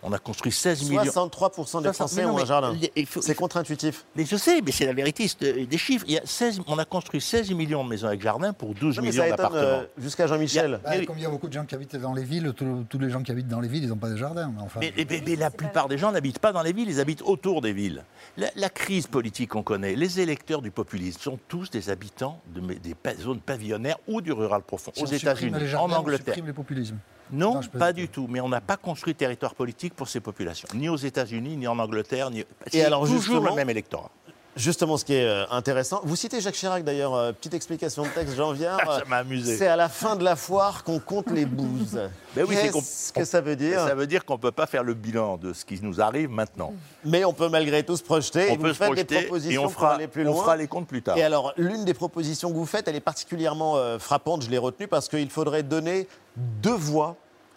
[0.03, 1.03] On a construit 16 millions.
[1.03, 2.75] 63% des 60 Français non, ont un jardin.
[3.21, 4.05] C'est contre-intuitif.
[4.15, 6.05] Mais je sais, mais c'est la vérité c'est, euh, des chiffres.
[6.07, 8.97] Il y a 16, on a construit 16 millions de maisons avec jardin pour 12
[8.97, 9.59] Non, millions d'appartements.
[9.61, 10.79] euh, jusqu'à Jean-Michel.
[10.83, 13.09] Bah, comme il y a beaucoup de gens qui habitent dans les villes, tous les
[13.09, 14.51] gens qui habitent dans les villes, ils n'ont pas de jardin.
[14.55, 16.99] mais Enfin, Mais, mais- mais la plupart des gens n'habitent pas dans les villes, ils
[16.99, 18.03] habitent autour des villes.
[18.37, 22.61] La, la crise politique qu'on connaît, les électeurs du populisme sont tous des habitants de,
[22.73, 26.25] des zones pavillonnaires ou du rural profond, si aux États-Unis, en jardins, on Angleterre.
[26.35, 26.97] supprime les populismes.
[27.31, 28.27] Non, pas du tout.
[28.29, 31.67] Mais on n'a pas construit de territoire politique pour ces populations, ni aux États-Unis, ni
[31.67, 32.29] en Angleterre.
[32.31, 32.43] Ni...
[32.67, 34.11] C'est alors, toujours le même électorat.
[34.55, 38.09] Justement, ce qui est euh, intéressant, vous citez Jacques Chirac d'ailleurs, euh, petite explication de
[38.09, 38.79] texte, Jean Viard.
[38.81, 39.55] Ça m'a amusé.
[39.55, 41.99] C'est à la fin de la foire qu'on compte les bouses.
[42.35, 43.79] Ben oui, Qu'est-ce que ça veut dire?
[43.79, 46.29] Ça veut dire qu'on ne peut pas faire le bilan de ce qui nous arrive
[46.29, 46.73] maintenant.
[47.03, 48.49] Mais on peut malgré tout se projeter.
[48.51, 50.27] On et vous peut se faites projeter des propositions et on pour fera- aller plus
[50.27, 50.41] on loin.
[50.43, 51.17] fera les comptes plus tard.
[51.17, 54.43] Et alors, l'une des propositions que vous faites, elle est particulièrement euh, frappante.
[54.43, 57.15] Je l'ai retenue parce qu'il faudrait donner deux voix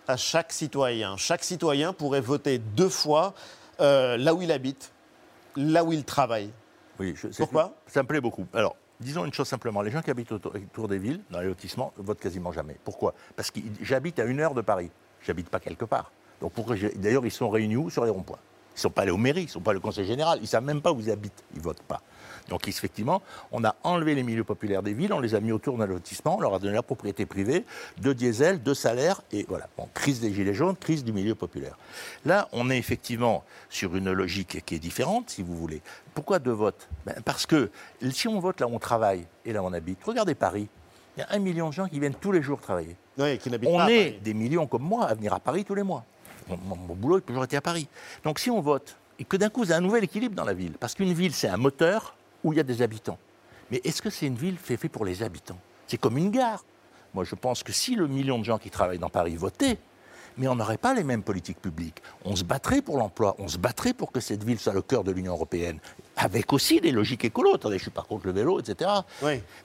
[0.09, 1.17] à chaque citoyen.
[1.19, 3.35] Chaque citoyen pourrait voter deux fois
[3.81, 4.91] euh, là où il habite,
[5.57, 6.49] là où il travaille.
[7.03, 8.47] Oui, je- c'est- Pourquoi Ça me plaît beaucoup.
[8.55, 9.83] Alors, disons une chose simplement.
[9.83, 12.77] Les gens qui habitent autour, autour des villes, dans les lotissements, ne votent quasiment jamais.
[12.85, 13.13] Pourquoi?
[13.35, 14.91] Parce que j'habite à une heure de Paris.
[15.27, 16.12] J'habite pas quelque part.
[16.41, 17.91] Donc, pourquoi D'ailleurs, ils sont réunis où?
[17.91, 18.38] Sur les ronds-points.
[18.75, 20.38] Ils ne sont pas allés aux mairies, ils ne sont pas au conseil général.
[20.38, 21.45] Ils ne savent même pas où ils habitent.
[21.53, 22.01] Ils ne votent pas.
[22.48, 25.78] Donc, effectivement, on a enlevé les milieux populaires des villes, on les a mis autour
[25.78, 27.64] d'un lotissement, on leur a donné la propriété privée,
[27.98, 29.68] de diesel, de salaire, et voilà.
[29.76, 31.78] Bon, crise des gilets jaunes, crise du milieu populaire.
[32.24, 35.81] Là, on est effectivement sur une logique qui est différente, si vous voulez.
[36.14, 36.88] Pourquoi deux votes?
[37.07, 37.70] Ben, Parce que
[38.11, 40.68] si on vote là où on travaille et là où on habite, regardez Paris.
[41.16, 42.96] Il y a un million de gens qui viennent tous les jours travailler.
[43.18, 45.74] Oui, qui n'habitent On pas est des millions comme moi à venir à Paris tous
[45.74, 46.05] les mois.
[46.48, 47.87] Mon, mon- mon boulot a toujours été à Paris.
[48.24, 50.55] Donc si on vote, et que d'un coup, vous avez un nouvel équilibre dans la
[50.55, 53.18] ville, parce qu'une ville, c'est un moteur où il y a des habitants.
[53.70, 55.59] Mais est-ce que c'est une ville fait, fait pour les habitants?
[55.87, 56.64] C'est comme une gare.
[57.14, 59.78] Moi, je pense que si le million de gens qui travaillent dans Paris votaient,
[60.38, 62.02] mais on n'aurait pas les mêmes politiques publiques.
[62.24, 65.05] On se battrait pour l'emploi, on se battrait pour que cette ville soit le cœur
[65.05, 65.78] de l'Union européenne,
[66.23, 67.55] avec aussi des logiques écolo.
[67.55, 68.91] Attendez, je suis pas contre le vélo, etc.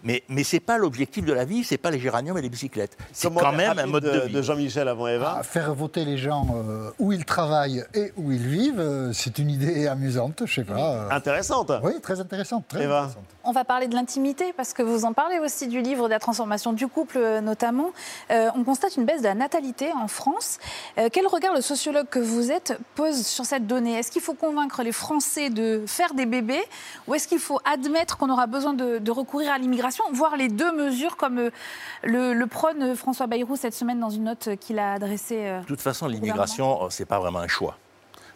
[0.03, 2.49] Mais, mais ce n'est pas l'objectif de la vie, c'est pas les géraniums et les
[2.49, 2.97] bicyclettes.
[3.11, 4.33] C'est quand même un mode de, de, vie.
[4.33, 5.37] de Jean-Michel avant Eva.
[5.39, 9.37] Ah, faire voter les gens euh, où ils travaillent et où ils vivent, euh, c'est
[9.39, 10.79] une idée amusante, je sais pas.
[10.79, 11.09] euh.
[11.11, 11.71] Intéressante.
[11.83, 12.65] Oui, très intéressante.
[12.67, 12.99] Très Eva.
[12.99, 13.23] intéressante.
[13.43, 16.19] On va parler de l'intimité, parce que vous en parlez aussi du livre de la
[16.19, 17.91] transformation du couple, notamment.
[18.31, 20.57] Euh, on constate une baisse de la natalité en France.
[20.97, 23.93] Euh, quel regard le sociologue que vous êtes pose sur cette donnée?
[23.99, 26.46] Est-ce qu'il faut convaincre les Français de faire des bébés
[27.07, 30.49] ou est-ce qu'il faut admettre qu'on aura besoin de, de recourir à l'immigration, voire les
[30.49, 31.49] deux mesures, comme euh,
[32.03, 35.61] le, le prône euh, François Bayrou cette semaine dans une note qu'il a adressée euh,
[35.61, 37.77] De toute façon, l'immigration, euh, c'est pas vraiment un choix.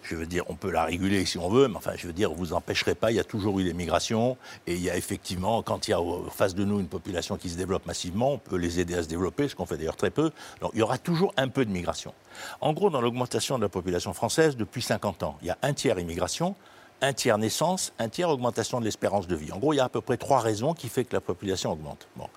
[0.03, 2.33] Je veux dire, on peut la réguler si on veut, mais enfin, je veux dire,
[2.33, 3.11] vous empêcherez pas.
[3.11, 5.99] Il y a toujours eu l'immigration, et il y a effectivement, quand il y a
[6.31, 9.07] face de nous une population qui se développe massivement, on peut les aider à se
[9.07, 10.31] développer, ce qu'on fait d'ailleurs très peu.
[10.59, 12.13] Donc, il y aura toujours un peu de migration.
[12.61, 15.73] En gros, dans l'augmentation de la population française depuis 50 ans, il y a un
[15.73, 16.55] tiers immigration,
[17.01, 19.51] un tiers naissance, un tiers augmentation de l'espérance de vie.
[19.51, 21.71] En gros, il y a à peu près trois raisons qui font que la population
[21.71, 22.07] augmente.
[22.15, 22.27] Bon.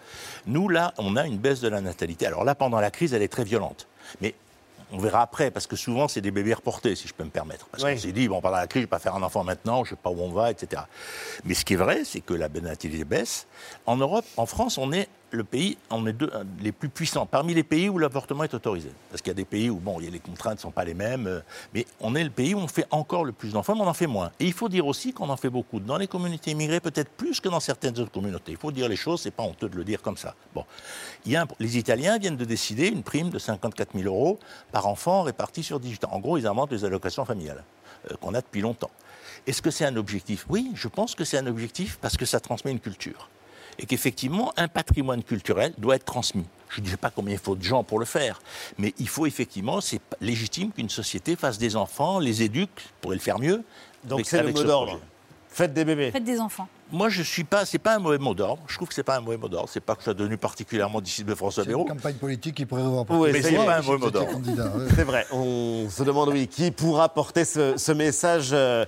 [0.46, 2.27] Nous, là, on a une baisse de la natalité.
[2.27, 3.87] Alors là, pendant la crise, elle est très violente.
[4.20, 4.35] Mais
[4.92, 7.66] on verra après, parce que souvent, c'est des bébés reportés, si je peux me permettre.
[7.66, 7.94] Parce Oui.
[7.94, 9.85] qu'on s'est dit, bon, pendant la crise, je ne vais pas faire un enfant maintenant,
[9.85, 10.83] je ne sais pas où on va, etc.
[11.44, 13.46] Mais ce qui est vrai, c'est que la natalité baisse.
[13.87, 17.27] En Europe, en France, on est le pays, on est deux, un- les plus puissants,
[17.27, 18.90] parmi les pays où l'avortement est autorisé.
[19.11, 21.27] Parce qu'il y a des pays où, bon, les contraintes ne sont pas les mêmes,
[21.27, 21.40] euh,
[21.75, 23.94] mais on est le pays où on fait encore le plus d'enfants, mais on en
[23.94, 24.31] fait moins.
[24.40, 27.40] Et il faut dire aussi qu'on en fait beaucoup dans les communautés immigrées, peut-être plus
[27.40, 28.53] que dans certaines autres communautés.
[28.53, 30.35] Il faut dire les choses, c'est pas honteux de le dire comme ça.
[30.55, 30.64] Bon,
[31.61, 34.38] les Italiens viennent de décider une prime de 54 000 euros
[34.73, 36.11] par enfant répartie sur 18 ans.
[36.12, 37.64] En gros, ils inventent les allocations familiales
[38.11, 38.90] euh, qu'on a depuis longtemps.
[39.47, 40.47] Est-ce que c'est un objectif?
[40.49, 43.29] Oui, je pense que c'est un objectif parce que ça transmet une culture.
[43.78, 46.44] Et qu'effectivement, un patrimoine culturel doit être transmis.
[46.70, 48.40] Je ne sais pas combien il faut de gens pour le faire,
[48.78, 53.20] mais il faut effectivement, c'est légitime qu'une société fasse des enfants, les éduque, pourrait le
[53.22, 53.62] faire mieux.
[54.04, 55.00] Donc c'est le mot ce d'ordre.
[55.48, 56.10] Faites des bébés.
[56.10, 56.66] Faites des enfants.
[56.90, 58.60] Moi, je suis pas, c'est pas un mauvais mot d'ordre.
[58.66, 59.68] Je trouve que c'est pas un mauvais mot d'ordre.
[59.72, 61.88] C'est pas que je sois devenu particulièrement disciple de François C'est une Bayrou.
[61.88, 64.32] campagne politique qui pourrait avoir Oui, Mais c'est pas un mauvais mot d'ordre.
[64.34, 64.88] ouais.
[64.96, 68.84] C'est vrai, on se demande, oui, qui pourra porter ce, ce message euh,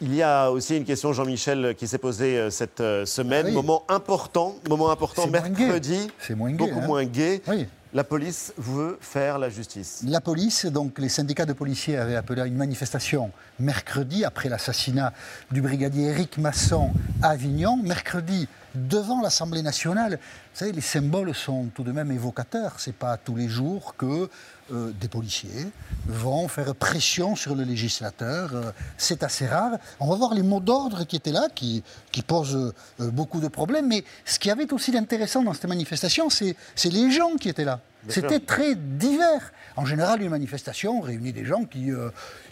[0.00, 3.46] il y a aussi une question, Jean-Michel, qui s'est posée euh, cette euh, semaine.
[3.46, 3.54] Ah oui.
[3.54, 6.08] Moment important, moment important, mercredi.
[6.20, 6.86] C'est moins gai, Beaucoup hein.
[6.86, 7.42] moins gai.
[7.48, 7.66] Oui.
[7.94, 10.04] La police veut faire la justice.
[10.06, 15.14] La police, donc les syndicats de policiers avaient appelé à une manifestation mercredi après l'assassinat
[15.50, 16.90] du brigadier Éric Masson
[17.22, 17.78] à Avignon.
[17.82, 20.18] Mercredi, devant l'Assemblée nationale,
[20.58, 22.74] vous savez, les symboles sont tout de même évocateurs.
[22.78, 24.28] C'est pas tous les jours que
[24.70, 25.66] euh, des policiers
[26.06, 28.50] vont faire pression sur le législateur.
[28.54, 29.78] Euh, c'est assez rare.
[29.98, 33.48] On va voir les mots d'ordre qui étaient là, qui, qui posent euh, beaucoup de
[33.48, 33.86] problèmes.
[33.86, 37.80] Mais ce qui avait aussi d'intéressant dans cette manifestation, c'est les gens qui étaient là.
[38.08, 39.52] C'était très divers.
[39.76, 41.90] En général, une manifestation réunit des gens qui,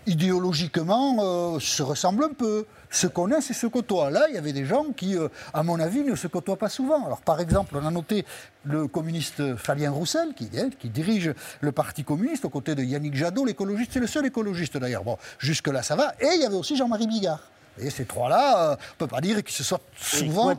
[0.06, 2.66] idéologiquement, se ressemblent un peu,
[2.96, 4.10] se connaissent et se côtoient.
[4.10, 6.68] Là, il y avait des gens qui, euh, à mon avis, ne se côtoient pas
[6.68, 7.04] souvent.
[7.04, 8.24] Alors, par exemple, on a noté
[8.64, 13.14] le communiste Fabien Roussel, qui, hein, qui dirige le Parti communiste, aux côtés de Yannick
[13.14, 13.92] Jadot, l'écologiste.
[13.92, 15.04] C'est le seul écologiste, d'ailleurs.
[15.04, 16.14] Bon, jusque-là, ça va.
[16.20, 17.40] Et il y avait aussi Jean-Marie Bigard.
[17.78, 20.54] Et ces trois-là, euh, on ne peut pas dire qu'ils se soient souvent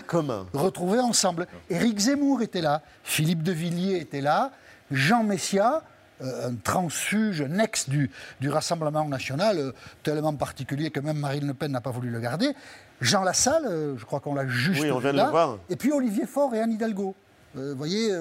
[0.53, 1.47] retrouvés ensemble.
[1.69, 4.51] Éric Zemmour était là, Philippe de Villiers était là,
[4.91, 5.81] Jean Messia,
[6.21, 9.71] un transfuge, un ex du, du Rassemblement national, euh,
[10.03, 12.53] tellement particulier que même Marine Le Pen n'a pas voulu le garder.
[13.01, 15.25] Jean Lassalle, euh, je crois qu'on l'a juste Oui, on vient de là.
[15.25, 15.57] le voir.
[15.69, 17.15] Et puis Olivier Faure et Anne Hidalgo.
[17.57, 18.11] Euh, Vous voyez,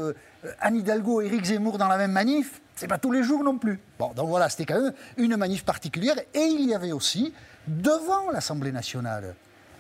[0.61, 3.57] Anne Hidalgo et Éric Zemmour dans la même manif, c'est pas tous les jours non
[3.59, 3.81] plus.
[3.99, 6.17] Bon, donc voilà, c'était quand même une manif particulière.
[6.35, 7.33] Et il y avait aussi,
[7.67, 9.35] devant l'Assemblée nationale,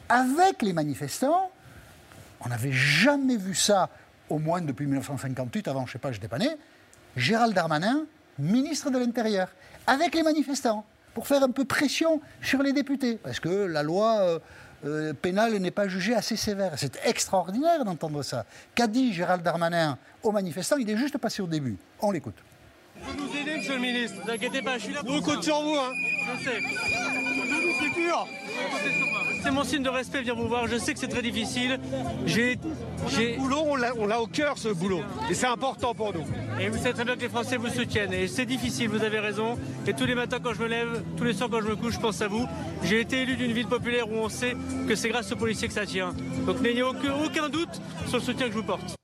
[0.08, 1.50] avec les manifestants,
[2.40, 3.90] on n'avait jamais vu ça,
[4.30, 6.48] au moins depuis 1958, avant, je ne sais pas, je n'étais pas né,
[7.16, 8.04] Gérald Darmanin,
[8.38, 9.48] ministre de l'Intérieur,
[9.86, 14.18] avec les manifestants, pour faire un peu pression sur les députés, parce que la loi
[14.20, 14.38] euh,
[14.84, 16.72] euh, pénale n'est pas jugée assez sévère.
[16.76, 18.44] C'est extraordinaire d'entendre ça.
[18.74, 20.76] Qu'a dit Gérald Darmanin aux manifestants?
[20.76, 21.76] Il est juste passé au début.
[22.02, 22.34] On l'écoute.
[23.02, 24.16] Vous aider, monsieur le ministre.
[24.18, 25.90] Ne vous inquiétez pas, je suis là pour On compte sur vous, hein.
[26.38, 26.60] Je sais.
[27.80, 28.28] C'est dur.
[29.42, 30.66] C'est mon signe de respect, venir vous voir.
[30.66, 31.78] Je sais que c'est très difficile.
[32.26, 32.56] J'ai.
[33.38, 35.02] Boulot, on l'a- on l'a au cœur ce boulot.
[35.30, 36.24] Et c'est important pour nous.
[36.58, 38.14] Et vous savez très bien que les Français vous soutiennent.
[38.14, 39.58] Et c'est difficile, vous avez raison.
[39.86, 41.94] Et tous les matins quand je me lève, tous les soirs quand je me couche,
[41.94, 42.46] je pense à vous.
[42.82, 44.56] J'ai été élu d'une ville populaire où on sait
[44.88, 46.14] que c'est grâce aux policiers que ça tient.
[46.46, 48.96] Donc n'ayez aucun, doute sur le soutien que je vous porte.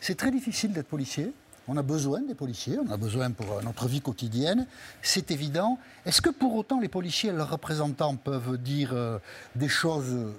[0.00, 1.32] C'est très difficile d'être policier.
[1.68, 4.68] On a besoin des policiers, on a besoin pour euh, notre vie quotidienne,
[5.02, 5.80] c'est évident.
[6.04, 9.18] Est-ce que pour autant les policiers et leurs représentants peuvent dire euh,
[9.56, 10.32] des choses euh,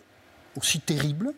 [0.56, 1.34] aussi terribles,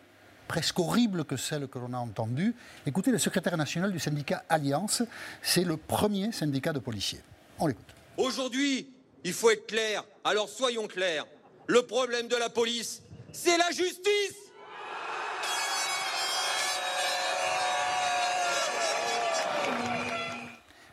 [0.49, 5.03] presque horribles que celles que l'on a entendues Écoutez, le secrétaire national du syndicat Alliance,
[5.43, 7.21] c'est le premier syndicat de policiers.
[7.59, 7.85] On l'écoute.
[8.17, 8.89] Aujourd'hui,
[9.23, 10.03] il faut être clair.
[10.23, 11.25] Alors soyons clairs.
[11.67, 14.35] Le problème de la police, c'est la justice.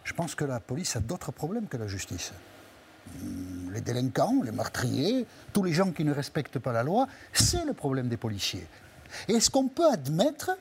[0.05, 2.33] Je pense que la police a d'autres problèmes que la justice.
[3.23, 7.64] Hum, Les délinquants, les meurtriers, tous les gens qui ne respectent pas la loi, c'est
[7.64, 8.66] le problème des policiers.
[9.29, 10.57] Est-ce qu'on peut admettre,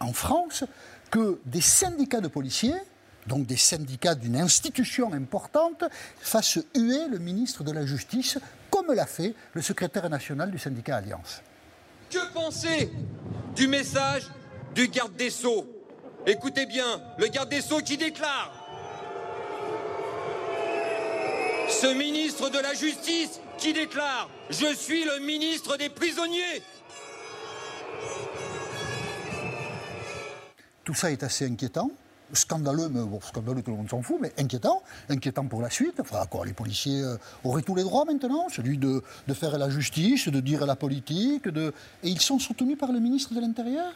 [0.00, 0.64] en France,
[1.10, 2.74] que des syndicats de policiers,
[3.26, 5.84] donc des syndicats d'une institution importante,
[6.20, 8.38] fassent huer le ministre de la Justice,
[8.70, 11.42] comme l'a fait le secrétaire national du syndicat Alliance?
[12.10, 12.90] Que penser
[13.54, 14.28] du message
[14.74, 15.66] du garde des Sceaux?
[16.26, 18.52] Écoutez bien, le garde des Sceaux qui déclare
[21.68, 26.62] Ce ministre de la Justice qui déclare Je suis le ministre des prisonniers
[30.84, 31.90] Tout ça est assez inquiétant.
[32.32, 34.82] Scandaleux, mais bon, scandaleux, tout le monde s'en fout, mais inquiétant.
[35.08, 35.98] Inquiétant pour la suite.
[36.00, 39.68] Enfin, quoi, les policiers euh, auraient tous les droits maintenant, celui de, de faire la
[39.68, 41.74] justice, de dire la politique, de...
[42.04, 43.92] et ils sont soutenus par le ministre de l'Intérieur.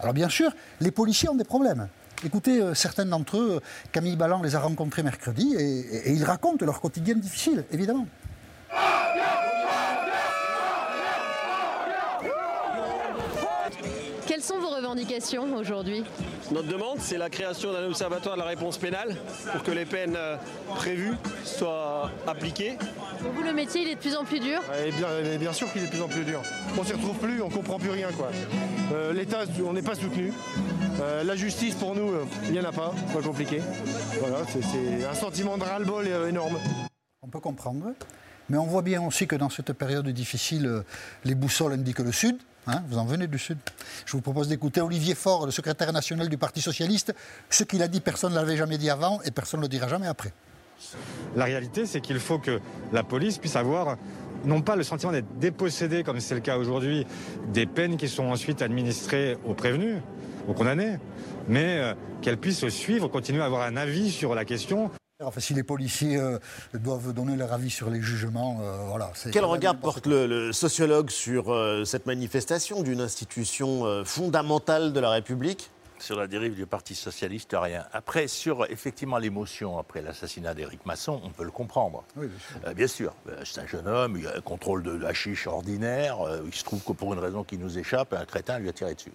[0.00, 1.88] Alors bien sûr, les policiers ont des problèmes.
[2.24, 3.60] Écoutez, euh, certains d'entre eux,
[3.92, 8.06] Camille Balland les a rencontrés mercredi, et, ils racontent leur quotidien difficile, évidemment.
[8.70, 9.53] Quelle
[14.44, 16.04] sont vos revendications aujourd'hui
[16.52, 19.16] Notre demande, c'est la création d'un observatoire de la réponse pénale
[19.52, 20.36] pour que les peines euh,
[20.74, 22.76] prévues soient appliquées.
[23.22, 24.60] Pour vous, le métier, il est de plus en plus dur?
[24.86, 26.42] Et bien, et bien sûr qu'il est de plus en plus dur.
[26.78, 28.08] On s'y retrouve plus, on comprend plus rien.
[28.12, 28.28] quoi.
[28.92, 30.32] Euh, L'État, on n'est pas soutenu.
[31.00, 33.62] Euh, la justice, pour nous, euh, il n'y en a pas, c'est pas compliqué.
[34.20, 36.58] Voilà, c'est- un sentiment de ras-le-bol énorme.
[37.22, 37.92] On peut comprendre.
[38.50, 40.82] Mais on voit bien aussi que dans cette période difficile,
[41.24, 42.36] les boussoles indiquent le Sud.
[42.66, 43.58] Hein, vous en venez du Sud.
[44.06, 47.14] Je vous propose d'écouter Olivier Faure, le secrétaire national du Parti Socialiste.
[47.50, 49.86] Ce qu'il a dit, personne ne l'avait jamais dit avant et personne ne le dira
[49.86, 50.32] jamais après.
[51.36, 52.60] La réalité, c'est qu'il faut que
[52.92, 53.96] la police puisse avoir
[54.44, 57.06] non pas le sentiment d'être dépossédé, comme c'est le cas aujourd'hui,
[57.52, 59.98] des peines qui sont ensuite administrées aux prévenus,
[60.48, 60.98] aux condamnés,
[61.48, 64.90] mais euh, qu'elle puisse suivre, continuer à avoir un avis sur la question.
[65.26, 66.38] Enfin, si les policiers euh,
[66.74, 69.12] doivent donner leur avis sur les jugements, euh, voilà.
[69.32, 75.00] Quel regard porte le, le sociologue sur euh, cette manifestation d'une institution euh, fondamentale de
[75.00, 75.70] la République?
[76.00, 77.84] Sur la dérive du Parti Socialiste, rien.
[77.92, 82.02] Après, sur effectivement l'émotion après l'assassinat d'Éric Masson, on peut le comprendre.
[82.16, 82.26] Oui,
[82.74, 83.14] bien sûr.
[83.28, 86.54] Euh, c'est un jeune homme, il a un contrôle de la chiche ordinaire, euh, il
[86.54, 89.12] se trouve que pour une raison qui nous échappe, un crétin lui a tiré dessus.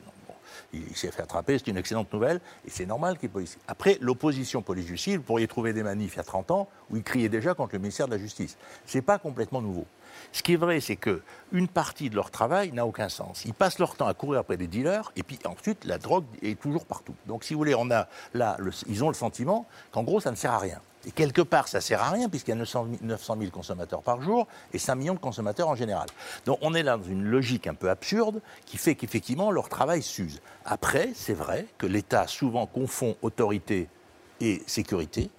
[0.73, 3.57] Il, s'est fait attraper, c'est une excellente nouvelle, et c'est normal qu'il police.
[3.67, 7.03] Après, l'opposition police-justice, vous pourriez trouver des manifs il y a 30 ans où il
[7.03, 8.57] criait déjà contre le ministère de la Justice.
[8.85, 9.85] C'est pas complètement nouveau.
[10.31, 13.43] Ce qui est vrai, c'est que une partie de leur travail n'a aucun sens.
[13.45, 16.59] Ils passent leur temps à courir après des dealers, et puis ensuite, la drogue est
[16.59, 17.15] toujours partout.
[17.25, 20.35] Donc, si vous voulez, on a là, ils ont le sentiment qu'en gros, ça ne
[20.35, 20.79] sert à rien.
[21.05, 24.03] Et quelque part, ça sert à rien, puisqu'il y a 900 000, 900 000 consommateurs
[24.03, 26.07] par jour et 5 millions de consommateurs en général.
[26.45, 30.03] Donc, on est là dans une logique un peu absurde qui fait qu'effectivement, leur travail
[30.03, 30.41] s'use.
[30.65, 33.87] Après, c'est vrai que l'État souvent confond autorité
[34.41, 35.31] et sécurité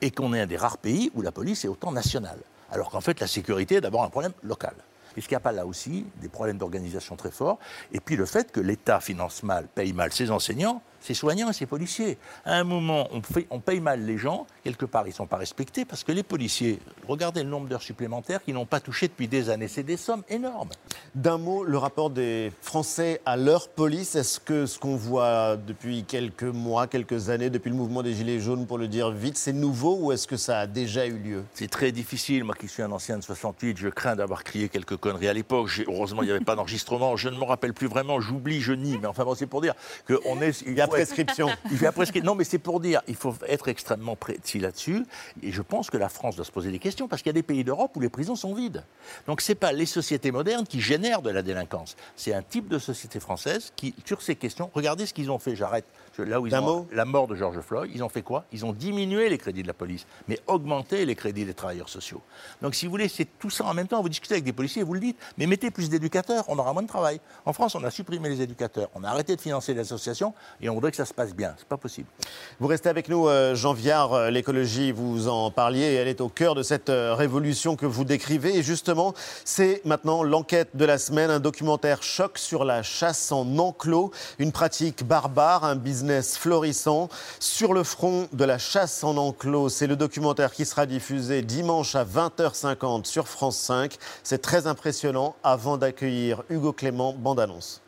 [0.00, 2.38] et qu'on est un des rares pays où la police est autant nationale.
[2.72, 4.74] Alors qu'en fait, la sécurité est d'abord un problème local.
[5.16, 7.58] Est-ce qu'il n'y a pas là aussi des problèmes d'organisation très forts?
[7.92, 11.52] Et puis le fait que l'État finance mal, paye mal ses enseignants, ses soignants et
[11.52, 12.16] ses policiers.
[12.44, 15.26] À un moment, on, fait- on paye mal les gens, quelque part, ils ne sont
[15.26, 19.08] pas respectés parce que les policiers, regardez le nombre d'heures supplémentaires qu'ils n'ont pas touché
[19.08, 19.68] depuis des années.
[19.68, 20.70] C'est des sommes énormes.
[21.14, 26.04] D'un mot, le rapport des Français à leur police, est-ce que ce qu'on voit depuis
[26.04, 29.52] quelques mois, quelques années, depuis le mouvement des Gilets jaunes, pour le dire vite, c'est
[29.52, 31.44] nouveau ou est-ce que ça a déjà eu lieu?
[31.54, 32.44] C'est très difficile.
[32.44, 35.68] Moi qui suis un ancien de 68, je crains d'avoir crié quelques conneries à l'époque.
[35.88, 37.16] Heureusement, il n'y avait pas d'enregistrement.
[37.16, 38.20] Je ne me rappelle plus vraiment.
[38.20, 38.98] J'oublie, je nie.
[38.98, 39.74] Mais enfin, bon, c'est pour dire
[40.06, 40.62] qu'on est.
[40.66, 41.48] Il y a prescription.
[41.70, 45.04] Il y a prescri- Non, mais c'est pour dire il faut être extrêmement précis là-dessus.
[45.42, 47.34] Et je pense que la France doit se poser des questions parce qu'il y a
[47.34, 48.84] des pays d'Europe où les prisons sont vides.
[49.26, 51.96] Donc, ce n'est pas les sociétés modernes qui génèrent de la délinquance.
[52.16, 55.56] C'est un type de société française qui, sur ces questions, regardez ce qu'ils ont fait.
[55.56, 55.84] J'arrête.
[56.18, 58.44] Là où ils ont mot la mort de George Floyd, ils ont fait quoi?
[58.52, 62.20] Ils ont diminué les crédits de la police, mais augmenté les crédits des travailleurs sociaux.
[62.60, 64.02] Donc, si vous voulez, c'est tout ça en même temps.
[64.02, 66.82] Vous discutez avec des policiers, vous le dites, mais mettez plus d'éducateurs, on aura moins
[66.82, 67.20] de travail.
[67.46, 70.68] En France, on a supprimé les éducateurs, on a arrêté de financer les associations et
[70.68, 71.54] on voudrait que ça se passe bien.
[71.56, 72.08] C'est pas possible.
[72.60, 74.12] Vous restez avec nous, euh, Jean Viard.
[74.12, 78.04] Euh, L'écologie, vous en parliez, elle est au cœur de cette euh, révolution que vous
[78.04, 78.56] décrivez.
[78.56, 83.58] Et justement, c'est maintenant l'enquête de la semaine, un documentaire choc sur la chasse en
[83.58, 86.01] enclos, une pratique barbare, un business
[86.38, 87.08] florissant.
[87.38, 91.94] Sur le front de la chasse en enclos, c'est le documentaire qui sera diffusé dimanche
[91.94, 93.96] à 20h50 sur France 5.
[94.22, 95.36] C'est très impressionnant.
[95.44, 97.82] Avant d'accueillir Hugo Clément, bande-annonce.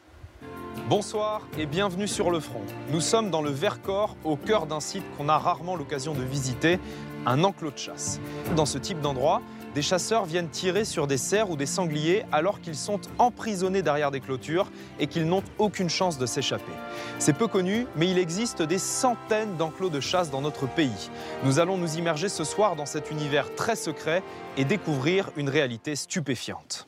[0.89, 2.61] Bonsoir et bienvenue sur le front.
[2.91, 6.79] Nous sommes dans le Vercors, au cœur d'un site qu'on a rarement l'occasion de visiter,
[7.27, 8.21] un enclos de chasse.
[8.55, 9.41] Dans ce type d'endroit,
[9.75, 14.11] des chasseurs viennent tirer sur des cerfs ou des sangliers alors qu'ils sont emprisonnés derrière
[14.11, 16.73] des clôtures et qu'ils n'ont aucune chance de s'échapper.
[17.19, 21.11] C'est peu connu, mais il existe des centaines d'enclos de chasse dans notre pays.
[21.45, 24.23] Nous allons nous immerger ce soir dans cet univers très secret
[24.57, 26.87] et découvrir une réalité stupéfiante.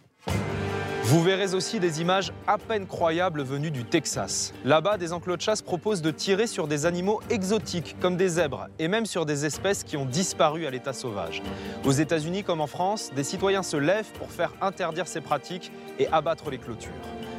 [1.09, 4.53] Vous verrez aussi des images à peine croyables venues du Texas.
[4.65, 8.67] Là-bas, des enclos de chasse proposent de tirer sur des animaux exotiques comme des zèbres
[8.81, 11.45] et même sur des espèces qui ont disparu à l'état sauvage.
[11.85, 16.09] Aux États-Unis comme en France, des citoyens se lèvent pour faire interdire ces pratiques et
[16.09, 16.91] abattre les clôtures.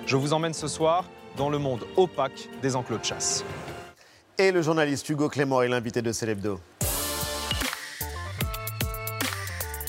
[0.05, 1.03] Je vous emmène ce soir
[1.35, 3.43] dans le monde opaque des enclos de chasse.
[4.37, 6.61] Et le journaliste Hugo Clément est l'invité de Célébdo.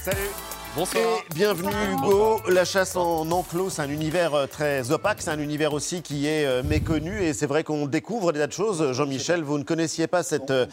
[0.03, 0.48] Salut
[0.79, 1.03] Bonsoir.
[1.29, 2.41] Et bienvenue Hugo.
[2.49, 6.29] La chasse en enclos, c'est un univers euh, très opaque, c'est un univers aussi qui
[6.29, 8.93] est euh, méconnu et c'est vrai qu'on découvre des tas de choses.
[8.93, 10.67] Jean-Michel, vous ne connaissiez pas cette, euh,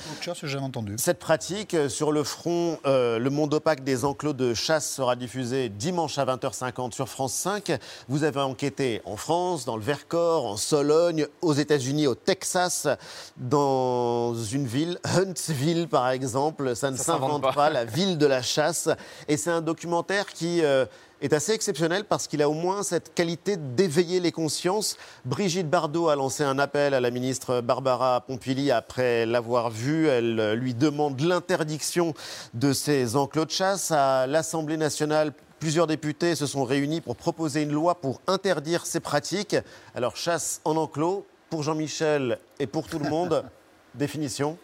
[0.61, 0.95] entendu.
[1.19, 1.73] pratique.
[1.73, 6.19] Euh, Sur le front, euh, le monde opaque des enclos de chasse sera diffusé dimanche
[6.19, 7.71] à 20h50 sur France 5.
[8.07, 12.87] Vous avez enquêté en France, dans le Vercors, en Sologne, aux États-Unis, au Texas,
[13.37, 16.75] dans une ville, Huntsville par exemple.
[16.75, 17.53] Ça ne s'invente pas.
[17.53, 18.87] pas, la ville de la chasse.
[19.27, 20.85] Et c'est un documentaire documentaire qui euh,
[21.21, 24.97] est assez exceptionnel parce qu'il a au moins cette qualité d'éveiller les consciences.
[25.23, 30.07] Brigitte Bardot a lancé un appel à la ministre Barbara Pompili après l'avoir vu.
[30.07, 32.13] Elle euh, lui demande l'interdiction
[32.53, 33.91] de ces enclos de chasse.
[33.91, 38.99] À l'Assemblée nationale, Plusieurs députés se sont réunis pour proposer une loi pour interdire ces
[38.99, 39.55] pratiques.
[39.95, 43.45] Alors, chasse en enclos, pour Jean-Michel et pour tout le monde,
[43.95, 44.57] définition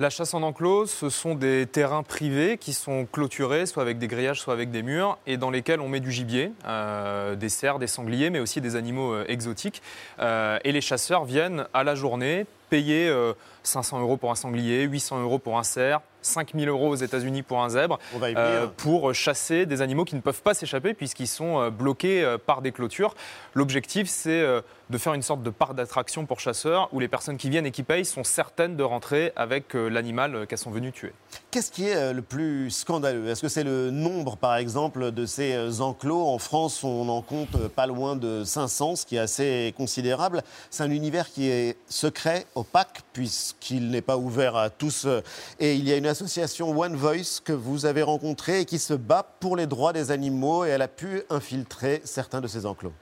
[0.00, 4.08] La chasse en enclos, ce sont des terrains privés qui sont clôturés, soit avec des
[4.08, 7.78] grillages, soit avec des murs, et dans lesquels on met du gibier, euh, des cerfs,
[7.78, 9.82] des sangliers, mais aussi des animaux euh, exotiques.
[10.18, 14.82] Euh, et les chasseurs viennent à la journée payer euh, 500 euros pour un sanglier,
[14.82, 19.66] 800 euros pour un cerf, 5000 euros aux États-Unis pour un zèbre, euh, pour chasser
[19.66, 23.14] des animaux qui ne peuvent pas s'échapper puisqu'ils sont euh, bloqués euh, par des clôtures.
[23.54, 24.60] L'objectif, c'est euh,
[24.90, 27.70] de faire une sorte de parc d'attraction pour chasseurs où les personnes qui viennent et
[27.70, 31.12] qui payent sont certaines de rentrer avec euh, l'animal euh, qu'elles sont venues tuer.
[31.50, 33.28] Qu'est-ce qui est euh, le plus scandaleux?
[33.28, 36.26] Est-ce que c'est le nombre, par exemple, de ces euh, enclos?
[36.26, 40.42] En France, on en compte euh, pas loin de 500, ce qui est assez considérable.
[40.70, 45.04] C'est un univers qui est secret, opaque, puisqu'il n'est pas ouvert à tous.
[45.06, 45.20] euh,
[45.60, 48.94] Et il y a une association One Voice que vous avez rencontrée et qui se
[48.94, 52.92] bat pour les droits des animaux et elle a pu infiltrer certains de ces enclos.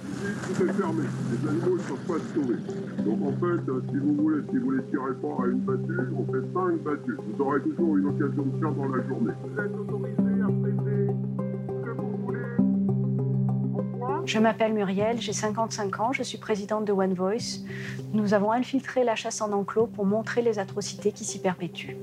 [0.00, 1.02] Tout est fermé.
[1.32, 2.54] Les animaux ne peuvent pas se sauver.
[2.98, 6.24] Donc en fait, si vous voulez, si vous les tirez pas à une battue, on
[6.32, 7.18] fait cinq battues.
[7.26, 9.32] Vous aurez toujours une occasion de faire dans la journée.
[9.42, 11.10] Vous êtes autorisé à prêter
[11.66, 12.38] ce que vous voulez.
[14.26, 17.64] Je m'appelle Muriel, j'ai 55 ans, je suis présidente de One Voice.
[18.12, 21.96] Nous avons infiltré la chasse en enclos pour montrer les atrocités qui s'y perpétuent.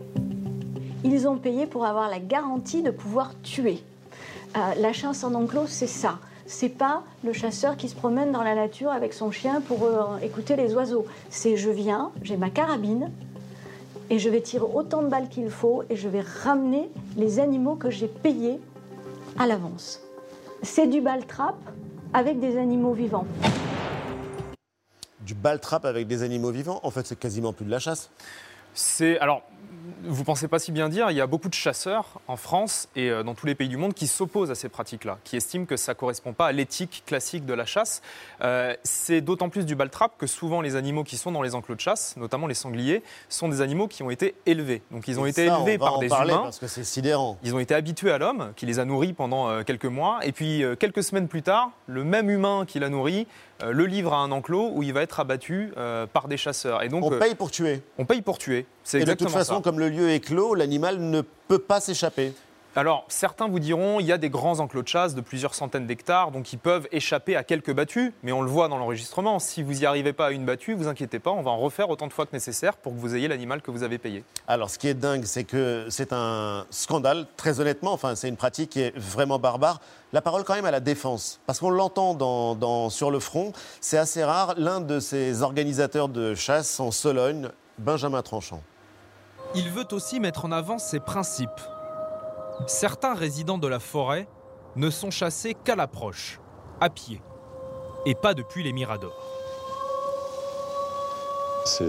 [1.03, 3.83] Ils ont payé pour avoir la garantie de pouvoir tuer.
[4.55, 6.19] Euh, la chasse en enclos, c'est ça.
[6.45, 10.17] C'est pas le chasseur qui se promène dans la nature avec son chien pour euh,
[10.21, 11.05] écouter les oiseaux.
[11.29, 13.09] C'est je viens, j'ai ma carabine
[14.09, 17.75] et je vais tirer autant de balles qu'il faut et je vais ramener les animaux
[17.75, 18.59] que j'ai payés
[19.39, 20.01] à l'avance.
[20.61, 21.55] C'est du ball trap
[22.13, 23.25] avec des animaux vivants.
[25.21, 28.09] Du ball trap avec des animaux vivants, en fait, c'est quasiment plus de la chasse.
[28.73, 29.43] C'est alors.
[30.03, 33.09] Vous pensez pas si bien dire, il y a beaucoup de chasseurs en France et
[33.09, 35.75] euh, dans tous les pays du monde qui s'opposent à ces pratiques-là, qui estiment que
[35.77, 38.01] ça correspond pas à l'éthique classique de la chasse.
[38.41, 41.75] Euh, c'est d'autant plus du baltrap que souvent les animaux qui sont dans les enclos
[41.75, 44.81] de chasse, notamment les sangliers, sont des animaux qui ont été élevés.
[44.91, 46.41] Donc ils ont Et été ça, élevés on par des humains.
[46.43, 47.37] parce que c'est sidérant.
[47.43, 50.19] Ils ont été habitués à l'homme, qui les a nourris pendant euh, quelques mois.
[50.23, 53.27] Et puis, quelques semaines plus tard, le même humain qui l'a nourri
[53.69, 56.83] le livre à un enclos où il va être abattu euh, par des chasseurs.
[56.83, 57.81] Et donc, On euh, paye pour tuer.
[57.97, 58.65] on paye pour tuer.
[58.83, 59.61] C'est Et de toute façon, ça.
[59.61, 62.33] comme le lieu est clos, l'animal ne peut pas s'échapper.
[62.73, 65.87] Alors, certains vous diront, il y a des grands enclos de chasse de plusieurs centaines
[65.87, 69.39] d'hectares, donc ils peuvent échapper à quelques battues, mais on le voit dans l'enregistrement.
[69.39, 71.89] Si vous n'y arrivez pas à une battue, vous inquiétez pas, on va en refaire
[71.89, 74.23] autant de fois que nécessaire pour que vous ayez l'animal que vous avez payé.
[74.47, 77.91] Alors, ce qui est dingue, c'est que c'est un scandale, très honnêtement.
[77.91, 79.81] Enfin, c'est une pratique qui est vraiment barbare.
[80.13, 81.41] La parole, quand même, à la défense.
[81.45, 83.51] Parce qu'on l'entend dans- dans- sur le front.
[83.81, 84.53] C'est assez rare.
[84.55, 88.61] L'un de ces organisateurs de chasse en Sologne, Benjamin Tranchant.
[89.55, 91.49] Il veut aussi mettre en avant ses principes.
[92.67, 94.27] Certains résidents de la forêt
[94.75, 96.39] ne sont chassés qu'à l'approche,
[96.79, 97.21] à pied,
[98.05, 99.25] et pas depuis les miradors.
[101.65, 101.87] C'est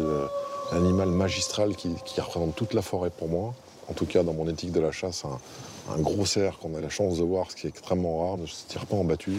[0.73, 3.55] l'animal magistral qui, représente toute la forêt pour moi.
[3.89, 6.89] En tout cas, dans mon éthique de la chasse, un, gros cerf qu'on a la
[6.89, 9.33] chance de voir, ce qui est extrêmement rare, ne se tire pas en battu.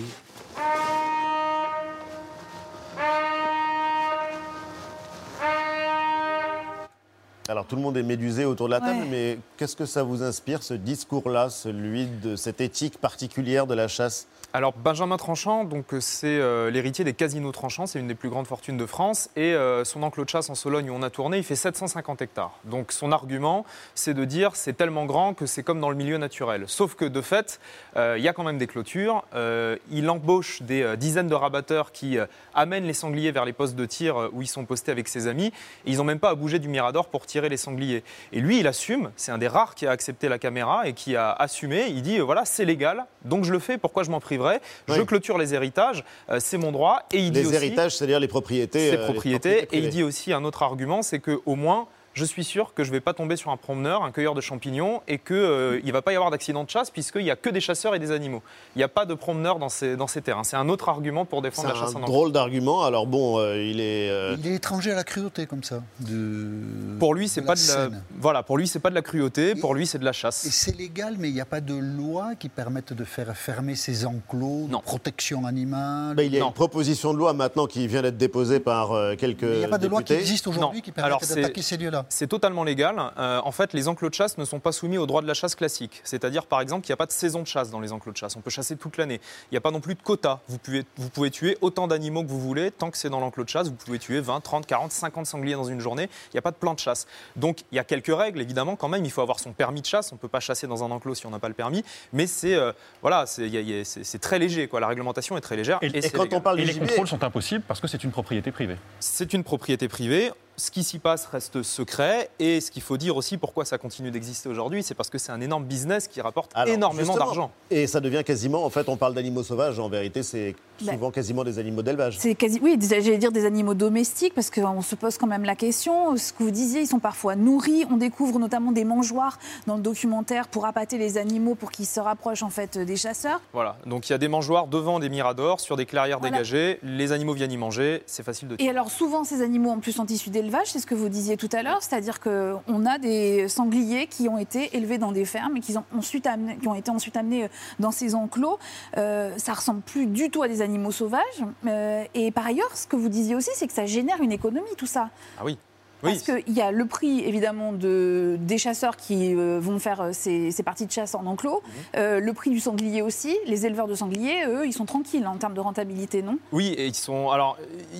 [7.53, 9.07] Alors, tout le monde est médusé autour de la table, Ouais.
[9.11, 13.87] mais qu'est-ce que ça vous inspire, ce discours-là, celui de cette éthique particulière de la
[13.87, 14.27] chasse?
[14.55, 18.29] Alors Benjamin Tranchant, donc euh, c'est euh, l'héritier des casinos Tranchant, c'est une des plus
[18.29, 21.09] grandes fortunes de France, et euh, son enclos de chasse en Sologne où on a
[21.09, 22.59] tourné, il fait 750 hectares.
[22.65, 26.17] Donc son argument, c'est de dire c'est tellement grand que c'est comme dans le milieu
[26.19, 26.65] naturel.
[26.67, 27.59] Sauf que de fait,
[27.97, 29.23] euh, il y a quand même des clôtures.
[29.33, 33.53] Euh, il embauche des euh, dizaines de rabatteurs qui euh, amènent les sangliers vers les
[33.53, 35.47] postes de tir euh, où ils sont postés avec ses amis.
[35.47, 38.03] Et ils n'ont même pas à bouger du mirador pour tirer les sangliers.
[38.31, 39.11] Et lui, il assume.
[39.15, 41.85] C'est un des rares qui a accepté la caméra et qui a assumé.
[41.89, 43.77] Il dit euh, voilà, c'est légal, donc je le fais.
[43.77, 45.05] Pourquoi je m'en priverais Je Oui.
[45.05, 47.03] clôture les héritages, euh, c'est mon droit.
[47.11, 48.89] Et il dit Les aussi, héritages, c'est-à-dire les propriétés.
[48.91, 49.67] ses euh, les propriétés.
[49.71, 51.87] Et il dit aussi un autre argument, c'est que au moins.
[52.13, 54.41] Je suis sûr que je ne vais pas tomber sur un promeneur, un cueilleur de
[54.41, 57.49] champignons, et qu'il ne va pas y avoir d'accident de chasse, puisqu'il n'y a que
[57.49, 58.43] des chasseurs et des animaux.
[58.75, 60.43] Il n'y a pas de promeneurs dans ces, dans ces terrains.
[60.43, 62.13] C'est un autre argument pour C'est défendre la chasse en un enclos.
[62.13, 62.83] drôle d'argument.
[62.83, 64.11] Alors bon, euh, il est.
[64.11, 65.81] euh, Il est étranger à la cruauté comme ça.
[66.01, 69.01] de- Pour lui, c'est pas la de la, voilà, pour lui, c'est pas de la
[69.01, 69.55] cruauté.
[69.55, 70.47] Pour lui, c'est de la Et chasse.
[70.51, 74.05] c'est légal, mais il n'y a pas de loi qui permette de faire fermer ces
[74.05, 76.15] enclos de protection animale.
[76.15, 79.15] bah, il y a une proposition de loi maintenant qui vient d'être déposée par euh,
[79.15, 80.83] quelques il n'y a pas de loi qui existe aujourd'hui Non.
[80.83, 82.02] qui permette c'est- d'attaquer ces lieux-là.
[82.03, 82.95] Ça C'est totalement légal.
[83.17, 85.33] Euh, en fait, les enclos de chasse ne sont pas soumis au droit de la
[85.33, 86.01] chasse classique.
[86.03, 88.17] C'est-à-dire, par exemple, qu'il n'y a pas de saison de chasse dans les enclos de
[88.17, 88.35] chasse.
[88.35, 89.19] On peut chasser toute l'année.
[89.51, 90.41] Il n'y a pas non plus de quota.
[90.47, 92.71] Vous pouvez, vous pouvez tuer autant d'animaux que vous voulez.
[92.71, 95.55] Tant que c'est dans l'enclos de chasse, vous pouvez tuer 20, 30, 40, 50 sangliers
[95.55, 96.09] dans une journée.
[96.31, 97.07] Il n'y a pas de plan de chasse.
[97.35, 99.05] Donc, il y a quelques règles, évidemment, quand même.
[99.05, 100.11] Il faut avoir son permis de chasse.
[100.11, 101.83] On ne peut pas chasser dans un enclos si on n'a pas le permis.
[102.11, 104.67] Mais c'est euh, voilà, c'est très léger.
[104.67, 104.79] Quoi.
[104.79, 105.79] La réglementation est très légère.
[105.81, 106.59] Et, c'est légal.
[106.59, 108.77] et les contrôles sont impossibles parce que c'est une propriété privée.
[108.99, 110.31] C'est une propriété privée.
[110.55, 112.29] Ce qui s'y passe reste secret.
[112.39, 115.31] Et ce qu'il faut dire aussi, pourquoi ça continue d'exister aujourd'hui, c'est parce que c'est
[115.31, 117.51] un énorme business qui rapporte Alors, énormément d'argent.
[117.71, 121.43] Et ça devient quasiment, en fait, on parle d'animaux sauvages, en vérité, c'est souvent quasiment
[121.43, 122.17] des animaux d'élevage.
[122.19, 125.55] C'est quasi, oui, j'allais dire des animaux domestiques, parce qu'on se pose quand même la
[125.55, 126.15] question.
[126.17, 127.85] Ce que vous disiez, ils sont parfois nourris.
[127.91, 131.99] On découvre notamment des mangeoires dans le documentaire pour appâter les animaux pour qu'ils se
[131.99, 133.41] rapprochent en fait des chasseurs.
[133.53, 133.77] Voilà.
[133.85, 136.37] Donc il y a des mangeoires devant des miradors, sur des clairières Voilà.
[136.37, 136.79] dégagées.
[136.83, 138.03] Les animaux viennent y manger.
[138.05, 140.85] C'est facile de Et alors souvent, ces animaux en plus sont issus d'élevage, c'est ce
[140.87, 144.97] que vous disiez tout à l'heure, c'est-à-dire qu'on a des sangliers qui ont été élevés
[144.97, 147.47] dans des fermes et qui ont, ensuite amené- qui ont été ensuite amenés euh,
[147.79, 148.57] dans ces enclos.
[148.97, 151.21] Euh, ça ressemble plus du tout à des animaux sauvages.
[151.67, 154.75] Euh, et par ailleurs, ce que vous disiez aussi, c'est que ça génère une économie,
[154.77, 155.09] tout ça.
[155.37, 155.57] Ah oui.
[156.03, 160.09] Parce qu'il y a le prix, évidemment, de, des chasseurs qui euh, vont faire euh,
[160.13, 161.71] ces, ces parties de chasse en enclos, Mhm.
[161.97, 163.35] euh, le prix du sanglier aussi.
[163.45, 166.37] Les éleveurs de sangliers, eux, ils sont tranquilles en termes de rentabilité, non?
[166.51, 167.57] Oui, et ils sont, alors,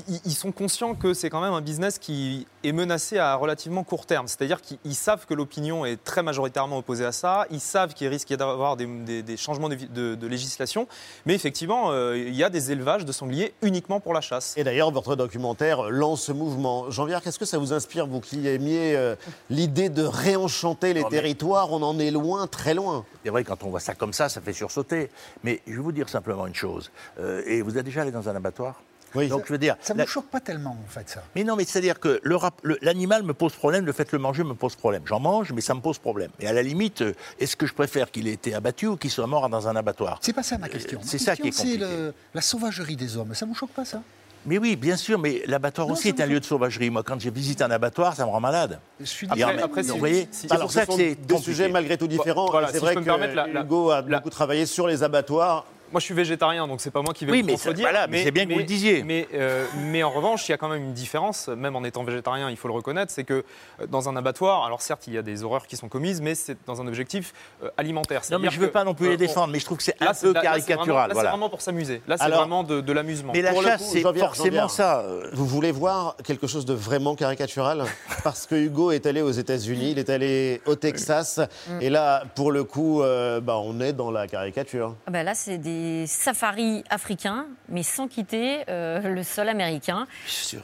[0.10, 3.84] ils, ils sont conscients que c'est quand même un business qui est menacé à relativement
[3.84, 4.28] court terme.
[4.28, 7.46] C'est-à-dire qu'ils ils savent que l'opinion est très majoritairement opposée à ça.
[7.52, 10.88] Ils savent qu'il risque d'avoir des, des- des changements de, de- de législation.
[11.26, 14.54] Mais effectivement, euh, il y a des élevages de sangliers uniquement pour la chasse.
[14.58, 16.90] Et d'ailleurs, votre documentaire lance ce mouvement.
[16.90, 19.16] Jean-Pierre, qu'est-ce que ça vous inspire, vous qui aimiez euh,
[19.50, 23.06] l'idée de réenchanter les Non, mais- territoires On en est loin, très loin.
[23.24, 25.10] C'est vrai, quand on voit ça comme ça, ça fait sursauter.
[25.44, 26.92] Mais je vais vous dire simplement une chose.
[27.20, 28.82] Euh, et vous êtes déjà allé dans un abattoir?
[29.16, 29.28] Oui.
[29.28, 29.76] Donc je veux dire.
[29.80, 31.22] Ça ne la- me choque pas tellement, en fait, ça.
[31.36, 34.10] Mais non, mais c'est-à-dire que le rap- le- l'animal me pose problème, le fait de
[34.14, 35.04] le manger me pose problème.
[35.06, 36.32] J'en mange, mais ça me pose problème.
[36.40, 39.12] Et à la limite, euh, est-ce que je préfère qu'il ait été abattu ou qu'il
[39.12, 40.18] soit mort dans un abattoir?
[40.22, 41.00] C'est pas ça ma question.
[41.04, 41.86] c'est ça qui est c'est compliqué.
[41.86, 43.36] le- la sauvagerie des hommes.
[43.36, 44.02] Ça vous choque pas, ça?
[44.46, 46.90] Mais oui, bien sûr, mais l'abattoir aussi est un lieu de sauvagerie.
[46.90, 48.80] Moi, quand j'ai visité un abattoir, ça me rend malade.
[49.00, 51.98] Je suis même- après, vous voyez, si- c'est pour ça que c'est Deux sujets malgré
[51.98, 52.48] tout différents.
[52.50, 55.02] Voilà, c'est si vrai je que me la- Hugo a la- beaucoup travaillé sur les
[55.04, 55.66] abattoirs.
[55.92, 57.84] Moi, je suis végétarien, donc c'est pas moi qui vais Oui, vous mais contredire.
[57.84, 59.04] voilà, mais c'est bien que vous le disiez.
[59.04, 62.04] Mais, euh, mais en revanche, il y a quand même une différence, même en étant
[62.04, 63.44] végétarien, il faut le reconnaître, c'est que
[63.80, 66.34] euh, dans un abattoir, alors certes, il y a des horreurs qui sont commises, mais
[66.34, 68.22] c'est dans un objectif euh, alimentaire.
[68.32, 69.78] Non, mais je veux que, pas non plus euh, les on- défendre, mais je trouve
[69.78, 71.08] que c'est un peu là, là, c'est vraiment- caricatural.
[71.10, 71.30] Là, voilà.
[71.30, 72.02] c'est vraiment pour s'amuser.
[72.08, 73.34] Là, c'est vraiment de, de l'amusement.
[73.34, 75.06] Mais la chasse, c'est forcément ça.
[75.34, 77.86] Vous voulez voir quelque chose de vraiment caricatural
[78.24, 81.40] Parce que Hugo est allé aux États-Unis, il est allé au Texas,
[81.82, 84.96] et là, pour le coup, euh, bah, on est dans la caricature.
[85.06, 90.08] Ah ben là, c'est des safaris africains, mais sans quitter euh, le sol américain.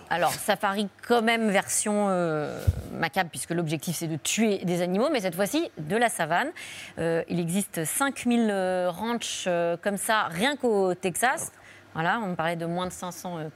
[0.09, 2.59] Alors, safari quand même version euh,
[2.93, 6.49] macabre, puisque l'objectif c'est de tuer des animaux, mais cette fois-ci de la savane.
[6.97, 9.47] Euh, il existe 5000 euh, ranchs
[9.81, 11.51] comme ça, rien qu'au Texas.
[11.93, 13.49] Voilà, on parlait de moins de 500 euh,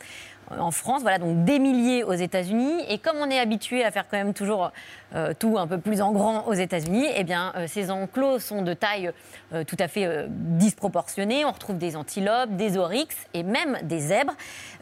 [0.60, 2.84] en France, voilà, donc des milliers aux États-Unis.
[2.90, 4.72] Et comme on est habitué à faire quand même toujours
[5.16, 8.62] euh, tout un peu plus en grand aux États-Unis, eh bien, euh, ces enclos sont
[8.62, 9.12] de taille
[9.54, 11.46] euh, tout à fait disproportionnée.
[11.46, 14.34] On retrouve des antilopes, des oryx et même des zèbres.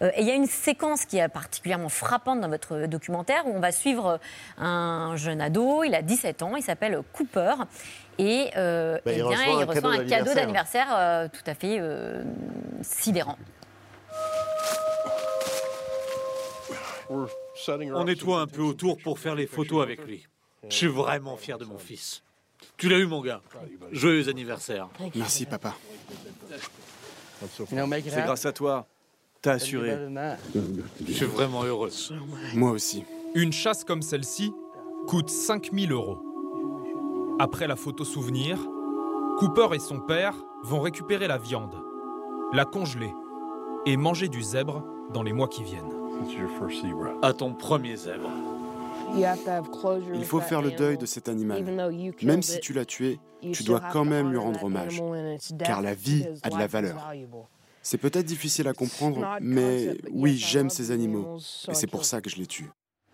[0.01, 3.59] Et il y a une séquence qui est particulièrement frappante dans votre documentaire où on
[3.59, 4.19] va suivre
[4.57, 7.53] un jeune ado, il a 17 ans, il s'appelle Cooper.
[8.17, 11.30] Et Bah, eh il bien, reçoit il un reçoit cadeau un cadeau d'anniversaire.
[11.32, 11.82] tout à fait
[12.82, 13.38] sidérant.
[17.93, 20.26] On nettoie un peu autour pour faire les photos avec lui.
[20.70, 22.24] Je suis vraiment fier de mon fils.
[22.78, 23.41] Tu l'as eu, mon gars.
[23.91, 24.89] Joyeux anniversaire.
[25.16, 25.76] Merci, papa.
[27.57, 28.88] C'est grâce à toi.
[29.41, 29.97] T'as assuré.
[31.05, 31.89] Je suis vraiment heureux.
[32.53, 33.03] Moi aussi.
[33.34, 34.53] Une chasse comme celle-ci
[35.07, 36.20] coûte 5000 euros.
[37.39, 38.59] Après la photo souvenir,
[39.39, 41.76] Cooper et son père vont récupérer la viande,
[42.53, 43.12] la congeler
[43.88, 46.01] et manger du zèbre dans les mois qui viennent.
[47.22, 48.30] À ton premier zèbre.
[49.15, 51.63] Il faut faire le deuil de cet animal.
[52.24, 53.19] Même si tu l'as tué,
[53.53, 55.01] tu dois quand même lui rendre hommage,
[55.63, 57.11] car la vie a de la valeur.
[57.84, 62.30] C'est peut-être difficile à comprendre, mais oui, j'aime ces animaux, et c'est pour ça que
[62.30, 62.69] je les tue.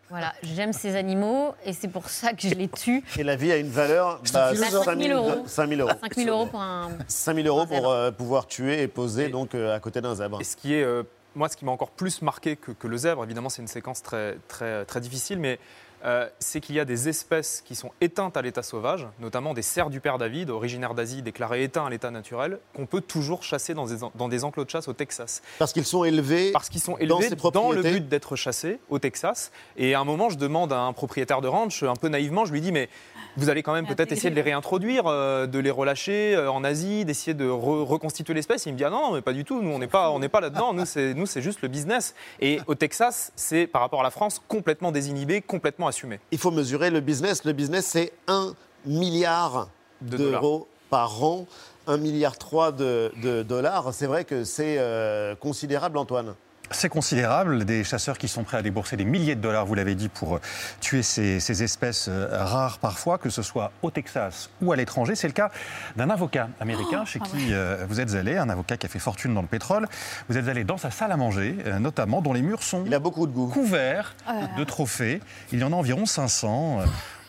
[0.09, 3.03] Voilà, j'aime ces animaux et c'est pour ça que je les tue.
[3.17, 5.43] Et la vie a une valeur bah, 5 000 euros.
[5.45, 5.91] 5 000 euros.
[6.01, 6.91] 5 000 euros pour un.
[7.09, 10.39] 5 000 euros pour euh, pouvoir tuer et poser donc euh, à côté d'un zèbre.
[10.39, 11.03] Et ce qui est, euh,
[11.35, 14.37] moi, ce qui m'a encore plus marqué que, le zèbre, évidemment, c'est une séquence très,
[14.47, 15.59] très, très difficile, mais
[16.05, 19.61] euh, c'est qu'il y a des espèces qui sont éteintes à l'état sauvage, notamment des
[19.61, 23.73] cerfs du père David, originaires d'Asie, déclarés éteints à l'état naturel, qu'on peut toujours chasser
[23.73, 25.41] dans des, dans des, enclos de chasse au Texas.
[25.59, 28.99] Parce qu'ils sont élevés Parce qu'ils sont élevés dans, dans le but d'être chassés au
[28.99, 29.51] Texas.
[29.75, 32.53] Et à un moment, je demande à un propriétaire de ranch, un peu naïvement, je
[32.53, 32.89] lui dis, mais
[33.37, 36.63] vous allez quand même peut-être essayer de les réintroduire, euh, de les relâcher euh, en
[36.63, 38.65] Asie, d'essayer de reconstituer l'espèce.
[38.65, 39.61] Il me dit ah non, mais pas du tout.
[39.61, 40.73] Nous, on n'est pas, on n'est pas là-dedans.
[40.73, 42.15] Nous, c'est, nous, c'est juste le business.
[42.41, 46.19] Et au Texas, c'est par rapport à la France complètement désinhibé, complètement assumé.
[46.31, 47.43] Il faut mesurer le business.
[47.43, 48.53] Le business, c'est 1
[48.85, 49.69] milliard
[50.01, 51.45] d'euros par an,
[51.87, 53.93] 1 milliard 3 de, dollars.
[53.93, 56.35] C'est vrai que c'est euh, considérable, Antoine.
[56.71, 57.63] C'est considérable.
[57.63, 60.35] Des chasseurs qui sont prêts à débourser des milliers de dollars, vous l'avez dit, pour
[60.35, 60.41] euh,
[60.81, 65.15] tuer ces, espèces euh, rares parfois, que ce soit au Texas ou à l'étranger.
[65.15, 65.49] C'est le cas
[65.95, 68.99] d'un avocat américain chez oh, qui euh, vous êtes allé, un avocat qui a fait
[68.99, 69.87] fortune dans le pétrole.
[70.27, 72.99] Vous êtes allé dans sa salle à manger, notamment, dont les murs sont Il a
[72.99, 73.47] beaucoup de goût.
[73.47, 75.21] couverts oh de trophées.
[75.51, 76.81] Il y en a environ 500.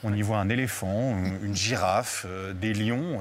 [0.04, 3.18] On y voit un éléphant, une girafe, des lions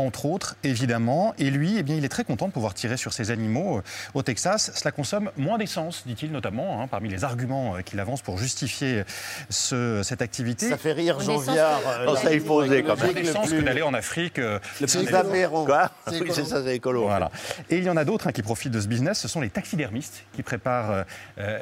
[0.00, 1.34] entre autres, évidemment.
[1.38, 3.82] Et lui, eh bien, il est très content de pouvoir tirer sur ces animaux euh,
[4.14, 4.70] au Texas.
[4.74, 9.04] Cela consomme moins d'essence, dit-il notamment, hein, parmi les arguments euh, qu'il avance pour justifier
[9.48, 10.68] ce, cette activité.
[10.68, 11.80] Ça fait rire Jean Viard.
[11.86, 13.12] Euh, ça, il faut oser quand même.
[13.12, 14.40] Moins d'essence que d'aller en Afrique.
[14.78, 15.64] plus aberrant.
[15.64, 17.02] Quoi Oui, c'est ça, c'est écolo.
[17.02, 17.30] Voilà.
[17.68, 19.18] Et il y en a d'autres hein, qui profitent de ce business.
[19.18, 21.04] Ce sont les taxidermistes qui préparent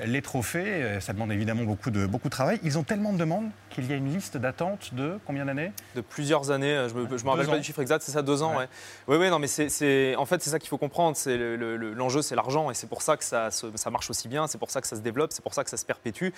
[0.04, 0.98] les trophées.
[1.00, 2.58] Ça demande évidemment beaucoup de, beaucoup de travail.
[2.62, 5.72] Ils ont tellement de demandes qu'il y a une liste d'attente de combien d'années?
[5.94, 6.86] De plusieurs années.
[6.88, 8.02] Je ne me, rappelle pas du chiffre exact.
[8.02, 8.68] C'est ça, deux ans, ouais.
[9.08, 11.16] Oui, oui, non, mais c'est, en fait, c'est ça qu'il faut comprendre.
[11.16, 14.46] C'est l'enjeu, c'est l'argent, et c'est pour ça que ça, ça marche aussi bien.
[14.46, 15.32] C'est pour ça que ça se développe.
[15.32, 16.28] C'est pour ça que ça se perpétue.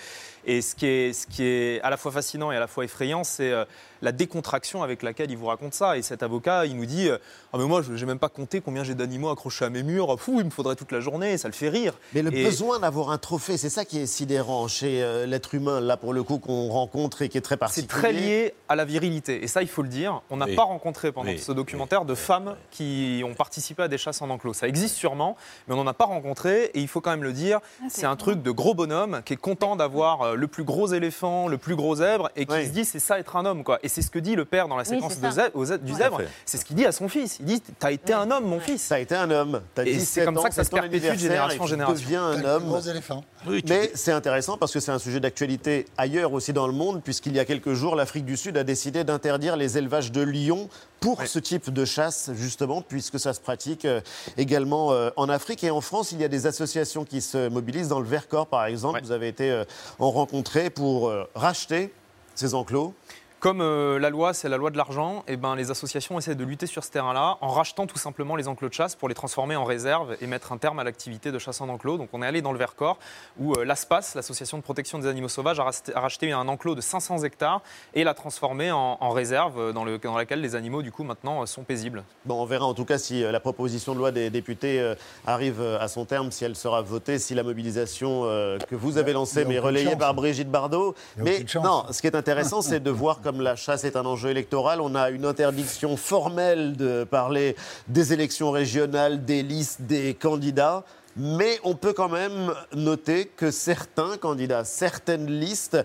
[0.45, 2.85] Et ce qui est, ce qui est à la fois fascinant et à la fois
[2.85, 3.65] effrayant, c'est euh,
[4.01, 5.97] la décontraction avec laquelle il vous raconte ça.
[5.97, 7.09] Et cet avocat, il nous dit
[7.53, 10.19] Ah, mais moi, je n'ai même pas compté combien j'ai d'animaux accrochés à mes murs.
[10.19, 11.37] Fou, il me faudrait toute la journée.
[11.37, 11.93] Ça le fait rire.
[12.13, 15.79] Mais le besoin d'avoir un trophée, c'est ça qui est sidérant chez euh, l'être humain,
[15.81, 17.87] là, pour le coup, qu'on rencontre et qui est très particulier.
[17.89, 19.43] C'est très lié à la virilité.
[19.43, 20.21] Et ça, il faut le dire.
[20.29, 24.21] On n'a pas rencontré pendant ce documentaire de femmes qui ont participé à des chasses
[24.21, 24.53] en enclos.
[24.53, 26.65] Ça existe sûrement, mais on n'en a pas rencontré.
[26.73, 29.33] Et il faut quand même le dire, ah, c'est un truc de gros bonhomme qui
[29.33, 32.71] est content d'avoir euh, le plus gros éléphant, le plus gros zèbre, et qui se
[32.71, 33.63] dit c'est ça être un homme.
[33.63, 33.79] Quoi.
[33.83, 36.21] Et c'est ce que dit le père dans la séquence de zèbre, du zèbre.
[36.45, 37.37] C'est ce qu'il dit à son fils.
[37.39, 38.89] Il dit T'as été un homme, mon fils.
[38.89, 39.61] T'as été un homme.
[39.85, 42.05] et c'est comme ça que ça se perpétue de génération en génération.
[42.05, 42.65] Tu un homme.
[42.65, 43.23] Gros éléphant.
[43.47, 47.33] mais c'est intéressant parce que c'est un sujet d'actualité ailleurs aussi dans le monde, puisqu'il
[47.33, 50.69] y a quelques jours, l'Afrique du Sud a décidé d'interdire les élevages de lions
[50.99, 54.01] pour ce type de chasse, justement, puisque ça se pratique euh,
[54.37, 55.63] également euh, en Afrique.
[55.63, 57.89] Et en France, il y a des associations qui se mobilisent.
[57.89, 59.63] Dans le Vercors, par exemple, vous avez été euh,
[59.99, 61.93] en rencontré pour racheter
[62.35, 62.93] ces enclos
[63.41, 66.35] comme euh, la loi, c'est la loi de l'argent, et eh ben, les associations essaient
[66.35, 69.15] de lutter sur ce terrain-là en rachetant tout simplement les enclos de chasse pour les
[69.15, 71.97] transformer en réserve et mettre un terme à l'activité de chasse en enclos.
[71.97, 72.99] Donc on est allé dans le Vercors
[73.39, 77.23] où euh, l'ASPAS, l'association de protection des animaux sauvages, a, racheté un enclos de 500
[77.23, 77.63] hectares
[77.95, 81.43] et l'a transformé en, réserve euh, dans, le, dans, laquelle les animaux du coup maintenant
[81.47, 82.03] sont paisibles.
[82.25, 84.93] Bon, on verra en tout cas si la proposition de loi des députés
[85.25, 88.21] arrive à son terme, si elle sera votée, si la mobilisation
[88.69, 90.93] que vous avez lancée, mais relayée par Brigitte Bardot.
[91.17, 94.29] Mais non, ce qui est intéressant, c'est de voir comme la chasse est un enjeu
[94.29, 94.81] électoral.
[94.81, 97.55] On a une interdiction formelle de parler
[97.87, 100.83] des élections régionales, des listes, des candidats.
[101.15, 105.77] Mais on peut quand même noter que certains candidats, certaines listes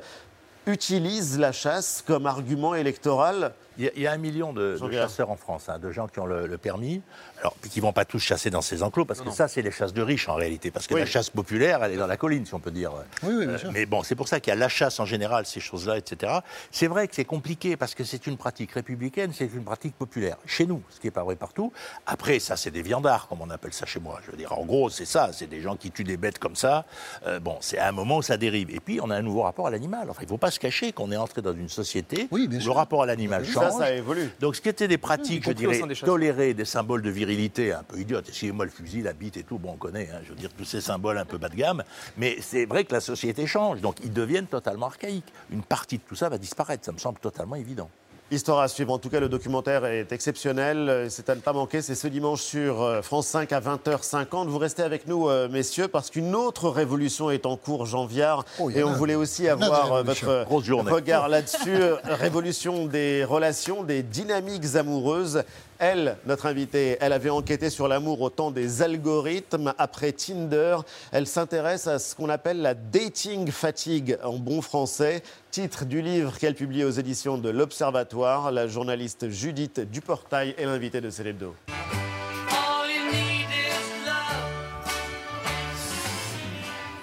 [0.66, 5.68] utilisent la chasse comme argument électoral il y, a, un million de, chasseurs en France,
[5.68, 7.02] hein, de gens qui ont le, permis,
[7.40, 9.70] alors puis qui vont pas tous chasser dans ces enclos, parce que ça, c'est les
[9.70, 12.46] chasses de riches en réalité, parce que la chasse populaire, elle est dans la colline,
[12.46, 12.92] si on peut dire.
[13.22, 13.72] Oui, oui, bien euh, sûr.
[13.72, 16.32] mais bon, c'est pour ça qu'il y a la chasse en général, ces choses-là, etc.
[16.70, 20.36] C'est vrai que c'est compliqué, parce que c'est une pratique républicaine, c'est une pratique populaire.
[20.46, 21.72] Chez nous, ce qui n'est pas vrai partout.
[22.06, 24.20] Après, ça, c'est des viandards, comme on appelle ça chez moi.
[24.24, 26.56] Je veux dire, en gros, c'est ça, c'est des gens qui tuent des bêtes comme
[26.56, 26.84] ça.
[27.26, 28.70] Euh, bon, c'est à un moment où ça dérive.
[28.70, 30.08] Et puis, on a un nouveau rapport à l'animal.
[30.10, 32.70] Enfin, il ne faut pas se cacher qu'on est entré dans une société où le
[32.70, 33.65] rapport à l'animal change.
[33.70, 34.30] Ça, évolue.
[34.40, 37.98] Donc, ce qui était des pratiques, je dirais, tolérées, des symboles de virilité un peu
[37.98, 38.28] idiotes.
[38.28, 40.64] Excusez-moi, le fusil, la bite et tout, bon, on connaît, hein, je veux dire, tous
[40.64, 41.82] ces symboles un peu bas de gamme.
[42.16, 45.32] Mais c'est vrai que la société change, donc ils deviennent totalement archaïques.
[45.50, 47.90] Une partie de tout ça va disparaître, ça me semble totalement évident.
[48.32, 48.92] Histoire à suivre.
[48.92, 51.06] En tout cas, le documentaire est exceptionnel.
[51.10, 51.80] C'est à ne pas manquer.
[51.80, 54.48] C'est ce dimanche sur euh, France 5 à 20h50.
[54.48, 58.44] Vous restez avec nous, euh, messieurs, parce qu'une autre révolution est en cours, Jean Viard.
[58.58, 60.44] Oh, et on voulait aussi avoir euh, votre
[60.90, 61.78] regard là-dessus.
[62.02, 65.44] révolution des relations, des dynamiques amoureuses.
[65.78, 69.74] Elle, notre invitée, elle avait enquêté sur l'amour au temps des algorithmes.
[69.78, 70.78] Après Tinder,
[71.12, 75.22] elle s'intéresse à ce qu'on appelle la dating fatigue en bon français.
[75.57, 78.52] Titre du livre qu'elle publie aux éditions de l'Observatoire.
[78.52, 81.54] La journaliste Judith Duportail est l'invitée de Célébdo.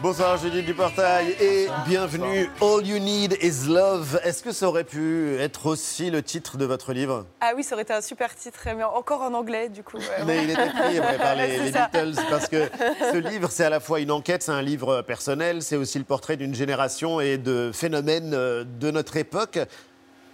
[0.03, 2.49] Bonsoir Judith Duportail et bienvenue.
[2.59, 4.19] All You Need Is Love.
[4.25, 7.25] Est-ce que ça aurait pu être aussi le titre de votre livre?
[7.39, 9.99] Ah oui, ça aurait été un super titre, mais encore en anglais du coup.
[10.25, 12.69] Mais il était pris par les, les Beatles parce que
[13.13, 16.03] ce livre, c'est à la fois une enquête, c'est un livre personnel, c'est aussi le
[16.03, 19.57] portrait d'une génération et de phénomènes euh, de notre époque.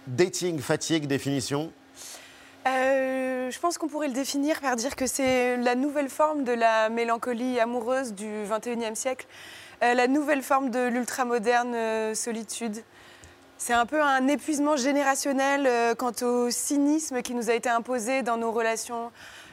[0.08, 1.70] Dating, fatigue, définition?
[2.66, 3.09] Euh,
[3.50, 6.88] je pense qu'on pourrait le définir par dire que c'est la nouvelle forme de la
[6.88, 9.26] mélancolie amoureuse du 21e siècle.
[9.82, 12.82] Euh, la nouvelle forme de l'ultramoderne euh, solitude.
[13.58, 18.22] C'est un peu un épuisement générationnel euh, quant au cynisme qui nous a été imposé
[18.22, 19.10] dans nos relations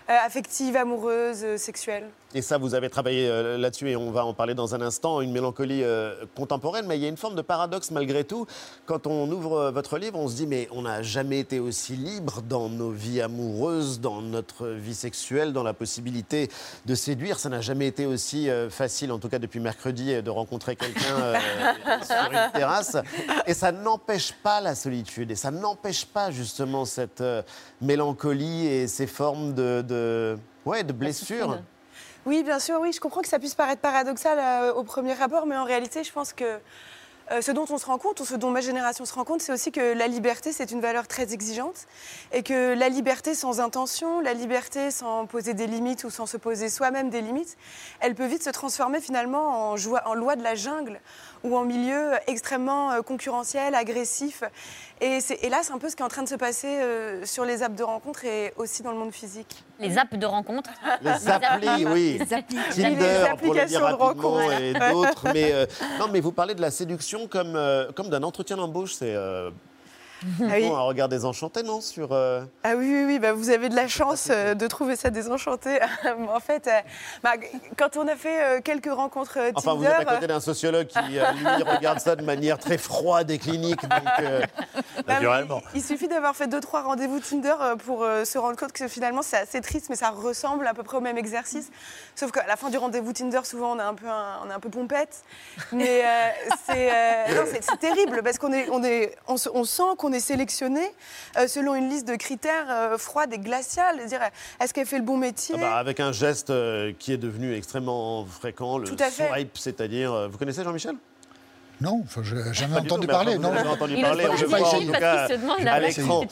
[0.10, 2.10] affectives, amoureuses, sexuelles.
[2.36, 5.22] Et ça, vous avez travaillé euh, là-dessus et on va en parler dans un instant,
[5.22, 8.46] une mélancolie euh, contemporaine, mais il y a une forme de paradoxe malgré tout.
[8.86, 11.96] Quand on ouvre euh, votre livre, on se dit, mais on n'a jamais été aussi
[11.96, 16.50] libre dans nos vies amoureuses, dans notre vie sexuelle, dans la possibilité
[16.86, 17.40] de séduire.
[17.40, 21.00] Ça n'a jamais été aussi facile, en tout cas depuis mercredi, de rencontrer quelqu'un
[22.04, 22.98] sur une terrasse.
[23.46, 27.24] Et ça n'empêche pas la solitude, et ça n'empêche pas justement cette
[27.82, 31.58] mélancolie et ces formes de, de, ouais, de blessures.
[32.28, 32.92] Oui, bien sûr, oui.
[32.92, 36.12] Je comprends que ça puisse paraître paradoxal euh, au premier abord, mais en réalité, je
[36.12, 39.14] pense que euh, ce dont on se rend compte, ou ce dont ma génération se
[39.14, 41.88] rend compte, c'est aussi que la liberté, c'est une valeur très exigeante.
[42.34, 46.36] Et que la liberté sans intention, la liberté sans poser des limites ou sans se
[46.36, 47.56] poser soi-même des limites,
[48.02, 51.00] elle peut vite se transformer finalement en, en loi de la jungle
[51.48, 54.44] ou en milieu extrêmement euh, concurrentiel, agressif.
[55.00, 55.20] Et,
[55.50, 57.64] là, c'est un peu ce qui est en train de se passer euh, sur les
[57.64, 59.64] apps de rencontre et aussi dans le monde physique.
[59.80, 60.70] Les apps de rencontre
[61.02, 62.18] Les applis, oui.
[62.20, 62.58] Les applis.
[62.72, 64.62] Tinder, les applications pour le dire de rencontre.
[64.62, 65.28] Et d'autres.
[65.34, 65.66] mais, euh,
[66.00, 67.58] non, mais vous parlez de la séduction comme,
[67.96, 68.96] comme d'un entretien d'embauche.
[68.96, 69.16] C'est
[70.24, 70.68] ah oui.
[70.68, 73.88] Bon, regard désenchanté, non sur, euh, Ah oui, oui, oui bah, vous avez de la
[73.88, 75.80] chance euh, de trouver ça désenchanté.
[76.30, 76.80] en fait, euh,
[77.24, 77.34] bah,
[77.78, 79.52] quand on a fait quelques rencontres Tinder...
[79.56, 81.20] Enfin, vous êtes à côté d'un sociologue qui, lui,
[81.66, 83.92] regarde ça de manière très froide et clinique, donc
[85.06, 85.62] bah, naturellement.
[85.76, 87.56] Il, suffit d'avoir fait deux, trois rendez-vous Tinder
[87.86, 90.98] pour se rendre compte que finalement, c'est assez triste, mais ça ressemble à peu près
[90.98, 91.70] au même exercice.
[92.16, 94.60] Sauf qu'à la fin du rendez-vous Tinder, souvent, on est un peu, on est un
[94.60, 95.24] peu pompette.
[95.72, 96.04] Mais
[96.66, 100.82] c'est terrible, parce qu'on est, on est, on, on sent qu'on on est sélectionné
[101.38, 104.06] euh, selon une liste de critères euh, froides et glaciales.
[104.08, 104.22] Dire,
[104.60, 107.54] est-ce qu'elle fait le bon métier ah bah, Avec un geste euh, qui est devenu
[107.54, 110.30] extrêmement fréquent, le swipe, c'est-à-dire.
[110.30, 110.96] vous connaissez Jean-Michel?
[111.80, 113.38] Non, je n'ai jamais entendu parler.
[113.38, 115.28] Non, j'ai entendu parler, en tout cas,
[115.68, 116.24] à l'écran.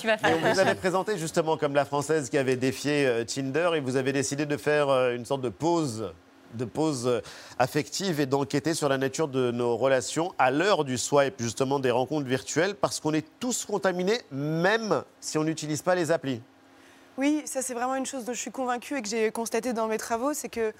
[0.41, 4.47] Vous avez présenté justement comme la Française qui avait défié Tinder et vous avez décidé
[4.47, 6.11] de faire une sorte de pause
[6.55, 7.21] de pause
[7.59, 11.91] affective et d'enquêter sur la nature de nos relations à l'heure du swipe, justement des
[11.91, 16.41] rencontres virtuelles, parce qu'on est tous contaminés, même si on n'utilise pas les applis.
[17.17, 19.87] Oui, ça c'est vraiment une chose dont je suis convaincue et que j'ai constaté dans
[19.87, 20.73] mes travaux, c'est que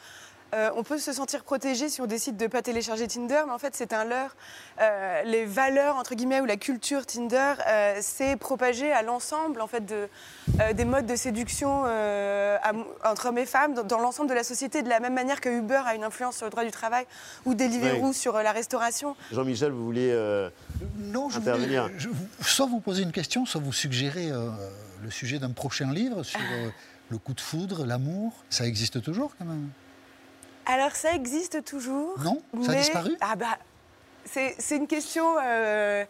[0.55, 3.51] euh, on peut se sentir protégé si on décide de ne pas télécharger Tinder, mais
[3.51, 4.35] en fait, c'est un leurre.
[4.79, 9.67] Euh, les valeurs, entre guillemets, ou la culture Tinder, euh, c'est propagé à l'ensemble, en
[9.67, 10.07] fait, de,
[10.73, 11.83] des modes de séduction
[13.03, 15.81] entre hommes et femmes dans, l'ensemble de la société, de la même manière que Uber
[15.85, 17.05] a une influence sur le droit du travail
[17.45, 19.15] ou Deliveroo sur la restauration.
[19.31, 20.13] Jean-Michel, vous vouliez
[20.97, 22.09] non, je intervenir je,
[22.41, 26.39] Soit vous poser une question, soit vous suggérer le sujet d'un prochain livre sur
[27.09, 28.33] le coup de foudre, l'amour.
[28.49, 29.69] Ça existe toujours, quand même?
[30.65, 32.17] Alors ça existe toujours.
[32.19, 33.11] Non Ça a disparu?
[33.21, 33.57] Ah bah,
[34.25, 36.03] c'est une question euh,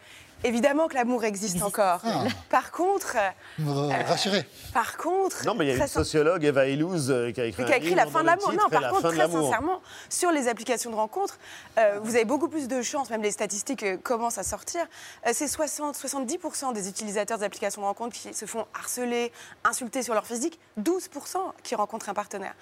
[0.45, 2.01] Évidemment que l'amour existe encore.
[2.03, 2.25] Ah.
[2.49, 3.17] Par contre.
[3.59, 4.45] Euh, rassurez.
[4.75, 5.43] Par contre.
[5.43, 7.77] Non, mais il y a une sociologue, Eva Illouz, euh, qui a écrit, qui a
[7.77, 8.51] écrit La fin de l'amour.
[8.53, 11.39] Non, par contre, très sincèrement, sur les applications de rencontres,
[11.79, 14.85] euh, vous avez beaucoup plus de chances, même les statistiques commencent à sortir.
[15.33, 19.31] c'est 60-70% des utilisateurs des applications de rencontres qui se font harceler,
[19.63, 22.53] insulter sur leur physique, 12% qui rencontrent un partenaire.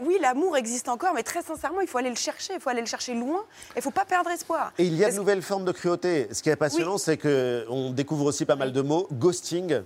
[0.00, 2.80] oui, l'amour existe encore, mais très sincèrement, il faut aller le chercher, il faut aller
[2.80, 3.44] le chercher loin,
[3.74, 4.72] il ne faut pas perdre espoir.
[4.78, 6.28] Et il y a de nouvelles formes de cruauté.
[6.32, 9.08] Ce qui est passionnant, c'est qu'on découvre aussi pas mal de mots.
[9.12, 9.80] Ghosting,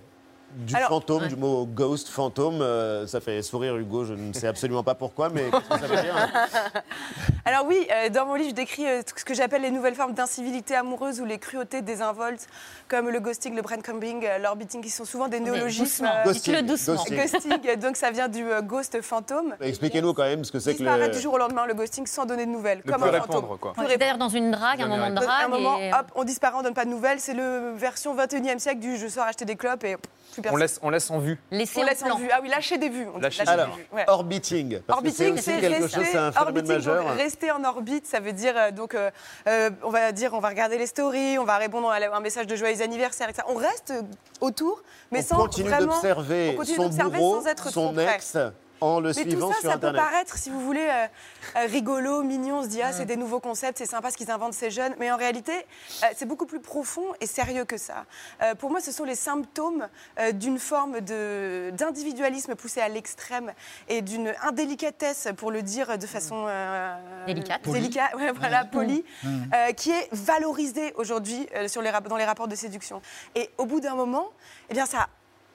[0.54, 2.60] du fantôme, du mot ghost, fantôme.
[2.60, 5.94] Euh, ça fait sourire Hugo, je ne sais absolument pas pourquoi, mais qu'est-ce que ça
[5.94, 6.14] veut dire
[7.44, 10.14] Alors oui, euh, dans mon livre, je décris euh, ce que j'appelle les nouvelles formes
[10.14, 12.46] d'incivilité amoureuse ou les cruautés désinvoltes,
[12.88, 16.08] comme le ghosting, le braincombing, l'orbiting, qui sont souvent des néologismes.
[16.24, 17.04] Ghosting, le doucement.
[17.04, 17.76] Ghosting.
[17.80, 19.54] donc ça vient du ghost fantôme.
[19.60, 21.08] Expliquez-nous quand même ce que c'est que le...
[21.08, 23.58] du jour au lendemain, le ghosting, sans donner de nouvelles, comme un fantôme.
[23.60, 23.74] Quoi.
[23.98, 25.44] D'ailleurs, dans une drague, un moment de drague.
[25.44, 27.20] Un moment, hop, on disparaît, on donne pas de nouvelles.
[27.20, 29.96] C'est le version 21e siècle du je sors acheter des clopes et
[30.50, 31.38] on laisse, on laisse en vue.
[31.50, 32.28] Laisser on laisse en vue.
[32.32, 33.06] Ah oui, lâcher des vues.
[33.14, 33.86] On lâcher Alors, des vues.
[33.92, 34.04] Ouais.
[34.08, 34.80] orbiting.
[34.88, 37.14] orbiting, c'est quelque chose, c'est un phénomène majeur.
[37.16, 39.10] rester en orbite, ça veut dire euh, donc, euh,
[39.46, 42.46] euh, on va dire, on va regarder les stories, on va répondre à un message
[42.46, 43.46] de joyeux anniversaire, etc.
[43.48, 43.92] On reste
[44.40, 45.92] autour, mais on sans continue vraiment.
[45.92, 48.36] d'observer son bourreau, sans être son ex
[48.84, 50.00] en le Mais suivant tout ça, sur ça Internet.
[50.02, 51.06] peut paraître, si vous voulez, euh,
[51.56, 52.58] euh, rigolo, mignon.
[52.58, 54.94] On se dit, ah, c'est des nouveaux concepts, c'est sympa ce qu'ils inventent ces jeunes.
[54.98, 58.04] Mais en réalité, euh, c'est beaucoup plus profond et sérieux que ça.
[58.42, 61.00] Euh, pour moi, ce sont les symptômes euh, d'une forme
[61.70, 63.52] d'individualisme poussé à l'extrême
[63.88, 66.94] et d'une indélicatesse, pour le dire de façon euh,
[67.26, 67.62] Délicate.
[67.66, 68.68] délicat- ouais, voilà, Ouais.
[68.70, 69.50] polie, Mhm.
[69.54, 73.00] euh, qui est valorisée aujourd'hui euh, les dans les rapports de séduction.
[73.34, 74.30] Et au bout d'un moment,
[74.70, 75.08] eh bien, ça,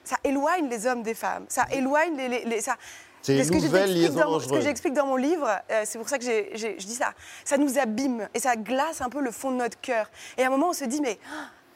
[0.04, 1.44] ça éloigne les hommes des femmes.
[1.48, 2.28] Ça éloigne les.
[2.28, 2.76] les- les- ça,
[3.22, 5.82] C'est une ce que je nouvelle liaison dans- Ce que j'explique dans mon livre, euh,
[5.84, 7.12] c'est pour ça que je dis ça,
[7.44, 10.10] ça nous abîme et ça glace un peu le fond de notre cœur.
[10.38, 11.18] Et à un moment, on se dit, mais,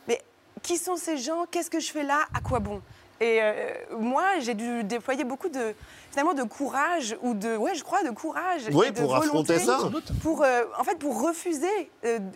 [0.08, 0.20] mais
[0.62, 1.44] qui sont ces gens?
[1.50, 2.20] Qu'est-ce que je fais là?
[2.34, 2.80] À quoi bon?
[3.20, 3.52] Et euh,
[4.00, 5.74] moi, j'ai dû déployer beaucoup de,
[6.10, 8.62] finalement, de courage ou de, ouais, je crois, de courage.
[8.72, 9.78] Oui, et de pour affronter volonté ça.
[9.78, 11.90] Sans Pour, euh, en fait, pour refuser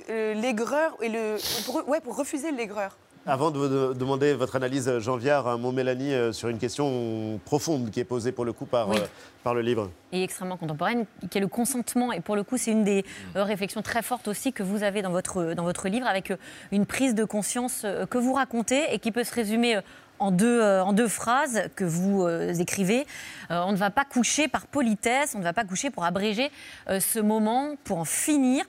[0.09, 2.96] l'aigreur et le, pour, ouais, pour refuser l'aigreur.
[3.30, 7.38] Avant de vous demander votre analyse, Jean Viard, un mot Mélanie, euh, sur une question
[7.44, 8.96] profonde qui est posée pour le coup par, Oui.
[8.96, 9.06] euh,
[9.44, 9.90] par le livre.
[10.12, 12.10] et extrêmement contemporaine, qui est le consentement.
[12.12, 13.04] Et pour le coup, c'est une des
[13.36, 16.36] euh, réflexions très fortes aussi que vous avez dans votre, dans votre livre, avec euh,
[16.72, 19.80] une prise de conscience euh, que vous racontez et qui peut se résumer euh,
[20.18, 23.06] en deux, euh, en deux phrases que vous euh, écrivez.
[23.50, 26.50] Euh, on ne va pas coucher par politesse, on ne va pas coucher pour abréger
[26.88, 28.64] ce moment, pour en finir.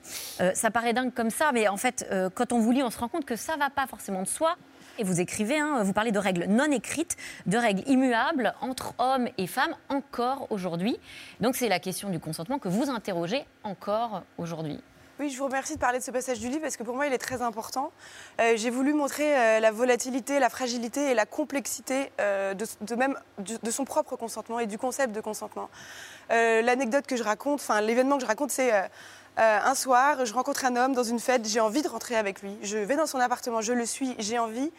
[0.54, 3.08] Ça paraît dingue comme ça, mais en fait, quand on vous lit, on se rend
[3.08, 4.56] compte que ça ne va pas forcément de soi.
[4.98, 9.28] Et vous écrivez, hein, vous parlez de règles non écrites, de règles immuables entre hommes
[9.38, 10.98] et femmes encore aujourd'hui.
[11.40, 14.80] Donc c'est la question du consentement que vous interrogez encore aujourd'hui.
[15.20, 17.06] Oui, je vous remercie de parler de ce passage du livre parce que pour moi,
[17.06, 17.92] il est très important.
[18.40, 23.14] Euh, J'ai voulu montrer euh, la volatilité, la fragilité et la complexité euh, de, même
[23.38, 25.68] de son propre consentement et du concept de consentement.
[26.30, 28.72] L'anecdote que je raconte, enfin l'événement que je raconte, c'est
[29.36, 32.56] un soir, je rencontre un homme dans une fête, j'ai envie de rentrer avec lui.
[32.62, 34.70] Je vais dans son appartement, je le suis, j'ai envie.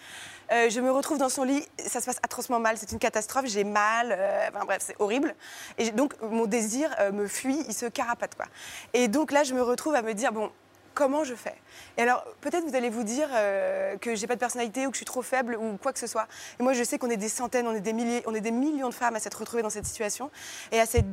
[0.52, 3.46] Euh, je me retrouve dans son lit, ça se passe atrocement mal, c'est une catastrophe,
[3.46, 5.34] j'ai mal, euh, enfin bref, c'est horrible.
[5.78, 8.46] Et donc mon désir euh, me fuit, il se carapate quoi.
[8.94, 10.52] Et donc là, je me retrouve à me dire bon,
[10.94, 11.56] comment je fais?
[11.98, 14.96] Et alors peut-être vous allez vous dire euh, que j'ai pas de personnalité ou que
[14.96, 16.28] je suis trop faible ou quoi que ce soit.
[16.60, 18.52] Et moi, je sais qu'on est des centaines, on est des milliers, on est des
[18.52, 20.32] millions de femmes à s'être retrouvées dans cette situation
[20.74, 21.06] et à cette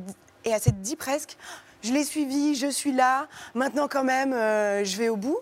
[0.45, 1.37] et à cette dit presque,
[1.81, 5.39] je l'ai suivi, je suis là, maintenant quand même, je vais au bout.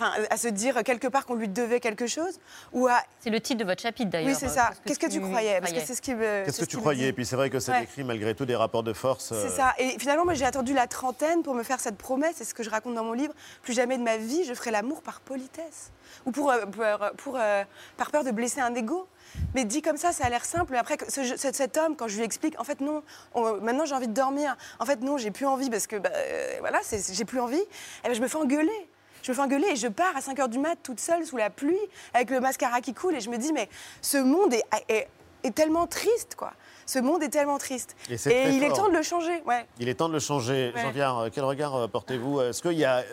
[0.00, 2.38] Enfin, à se dire quelque part qu'on lui devait quelque chose
[2.72, 4.30] ou à C'est le titre de votre chapitre d'ailleurs.
[4.30, 4.70] oui, c'est ça.
[4.86, 6.44] Qu'est-ce que, tu croyais Parce que croyais c'est ce qui me.
[6.46, 7.08] Qu'est-ce que ce tu croyais.
[7.08, 7.80] Et puis c'est vrai que ça Ouais.
[7.80, 9.32] décrit malgré tout des rapports de force.
[9.32, 9.74] euh, C'est ça.
[9.78, 12.36] Et finalement, moi, j'ai attendu la trentaine pour me faire cette promesse.
[12.36, 13.34] C'est ce que je raconte dans mon livre.
[13.62, 15.90] Plus jamais de ma vie, je ferai l'amour par politesse
[16.24, 17.62] ou pour, euh, pour, euh, pour, euh,
[17.98, 19.06] par peur de blesser un ego.
[19.54, 20.72] Mais dit comme ça, ça a l'air simple.
[20.72, 23.02] Mais après, ce- cet, homme, quand je lui explique, en fait, non,
[23.34, 24.56] on- maintenant j'ai envie de dormir.
[24.78, 26.80] En fait, non, j'ai plus envie parce que, bah, euh, voilà,
[27.12, 27.60] j'ai plus envie.
[27.60, 28.88] Et ben, je me fais engueuler.
[29.22, 31.36] Je me fais engueuler et je pars à 5 h du mat toute seule sous
[31.36, 31.78] la pluie
[32.14, 33.68] avec le mascara qui coule et je me dis mais
[34.02, 35.08] ce monde est, est-
[35.42, 36.52] est tellement triste quoi.
[36.86, 37.94] Ce monde est tellement triste.
[38.10, 39.42] Et il est temps de le changer.
[39.46, 39.64] Ouais.
[39.78, 40.72] Il est temps de le changer.
[40.74, 40.82] Ouais.
[40.82, 42.40] Jean Viard, euh, quel regard euh, portez-vous?
[42.40, 43.04] Est-ce qu'il y a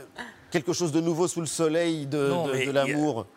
[0.49, 3.27] quelque chose de nouveau sous le soleil de, l'amour?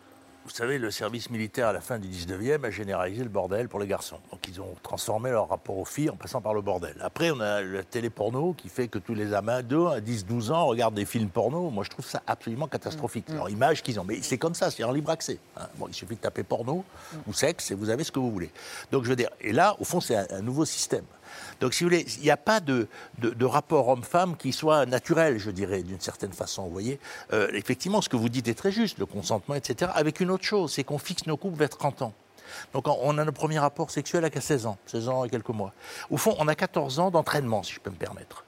[0.51, 3.79] Vous savez, le service militaire à la fin du 19e a généralisé le bordel pour
[3.79, 4.17] les garçons.
[4.31, 6.93] Donc ils ont transformé leur rapport aux filles en passant par le bordel.
[6.99, 10.95] Après, on a la télé-porno qui fait que tous les amadeurs à 10-12 ans regardent
[10.95, 11.69] des films porno.
[11.69, 13.29] Moi, je trouve ça absolument catastrophique.
[13.29, 14.03] Leur image qu'ils ont.
[14.03, 15.37] Mais c'est comme ça, c'est en libre accès.
[15.55, 15.67] hein.
[15.77, 16.83] Bon, il suffit de taper porno
[17.27, 18.51] ou sexe et vous avez ce que vous voulez.
[18.91, 21.05] Donc je veux dire, et là, au fond, c'est un, un nouveau système.
[21.61, 22.87] Donc, si vous voulez, il n'y a pas de,
[23.19, 26.63] de- rapport homme-femme qui soit naturel, je dirais, d'une certaine façon.
[26.65, 26.99] Vous voyez,
[27.31, 29.91] Euh, effectivement, ce que vous dites est très juste, le consentement, etc.
[29.95, 32.13] Avec une autre chose, c'est qu'on fixe nos couples vers 30 ans.
[32.73, 35.49] Donc, on- on a nos premiers rapports sexuels à 16 ans, 16 ans et quelques
[35.49, 35.73] mois.
[36.09, 38.43] Au fond, on a 14 ans d'entraînement, si je peux me permettre.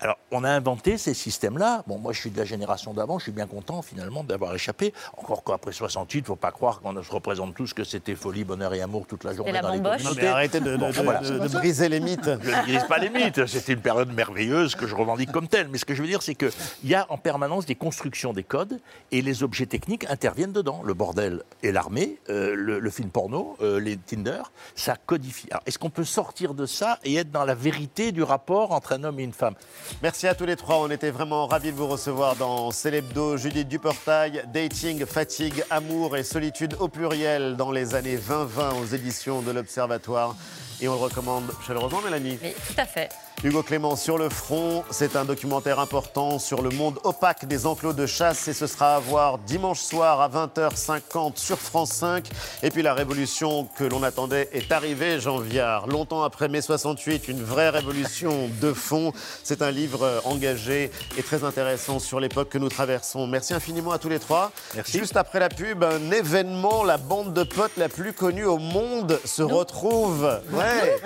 [0.00, 1.82] Alors, on a inventé ces systèmes-là.
[1.86, 4.92] Bon, moi, je suis de la génération d'avant, je suis bien content, finalement, d'avoir échappé.
[5.16, 8.44] Encore qu'après 68, il ne faut pas croire qu'on se représente tous que c'était folie,
[8.44, 10.22] bonheur et amour toute la journée la dans les communautés.
[10.22, 11.20] mais arrêtez de, de- Bon, de- voilà.
[11.20, 12.30] de- de briser les mythes.
[12.42, 13.46] Je ne brise pas les mythes.
[13.46, 15.68] C'était une période merveilleuse que je revendique comme telle.
[15.68, 16.50] Mais ce que je veux dire, c'est qu'il
[16.84, 18.80] y a en permanence des constructions des codes
[19.12, 20.82] et les objets techniques interviennent dedans.
[20.84, 24.42] Le bordel et l'armée, euh, le, le film porno, euh, les Tinder,
[24.74, 25.48] ça codifie.
[25.50, 28.92] Alors, est-ce qu'on peut sortir de ça et être dans la vérité du rapport entre
[28.92, 29.54] un homme et une femme?
[30.02, 30.76] Merci à tous les trois.
[30.78, 33.36] On était vraiment ravis de vous recevoir dans Célébdo.
[33.36, 39.42] Judith Duportail, Dating, Fatigue, Amour et Solitude au pluriel dans les années 2020 aux éditions
[39.42, 40.36] de l'Observatoire.
[40.80, 42.38] Et on le recommande chaleureusement, Mélanie.
[42.40, 43.08] Mais tout à fait.
[43.44, 47.92] Hugo Clément sur le front, c'est un documentaire important sur le monde opaque des enclos
[47.92, 52.26] de chasse et ce sera à voir dimanche soir à 20h50 sur France 5.
[52.64, 55.86] Et puis la révolution que l'on attendait est arrivée, Jean Viard.
[55.86, 59.12] Longtemps après mai 68, une vraie révolution de fond.
[59.44, 63.28] C'est un livre engagé et très intéressant sur l'époque que nous traversons.
[63.28, 64.50] Merci infiniment à tous les trois.
[64.74, 64.98] Merci.
[64.98, 69.20] Juste après la pub, un événement, la bande de potes la plus connue au monde
[69.24, 70.28] se retrouve.
[70.50, 71.00] Ouais,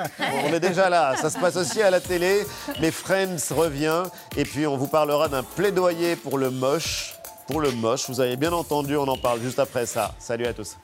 [0.46, 1.14] on est déjà là.
[1.16, 2.21] Ça se passe aussi à la télé.
[2.80, 4.04] Les Friends revient
[4.36, 7.14] et puis on vous parlera d'un plaidoyer pour le moche.
[7.48, 10.14] Pour le moche, vous avez bien entendu, on en parle juste après ça.
[10.18, 10.76] Salut à tous.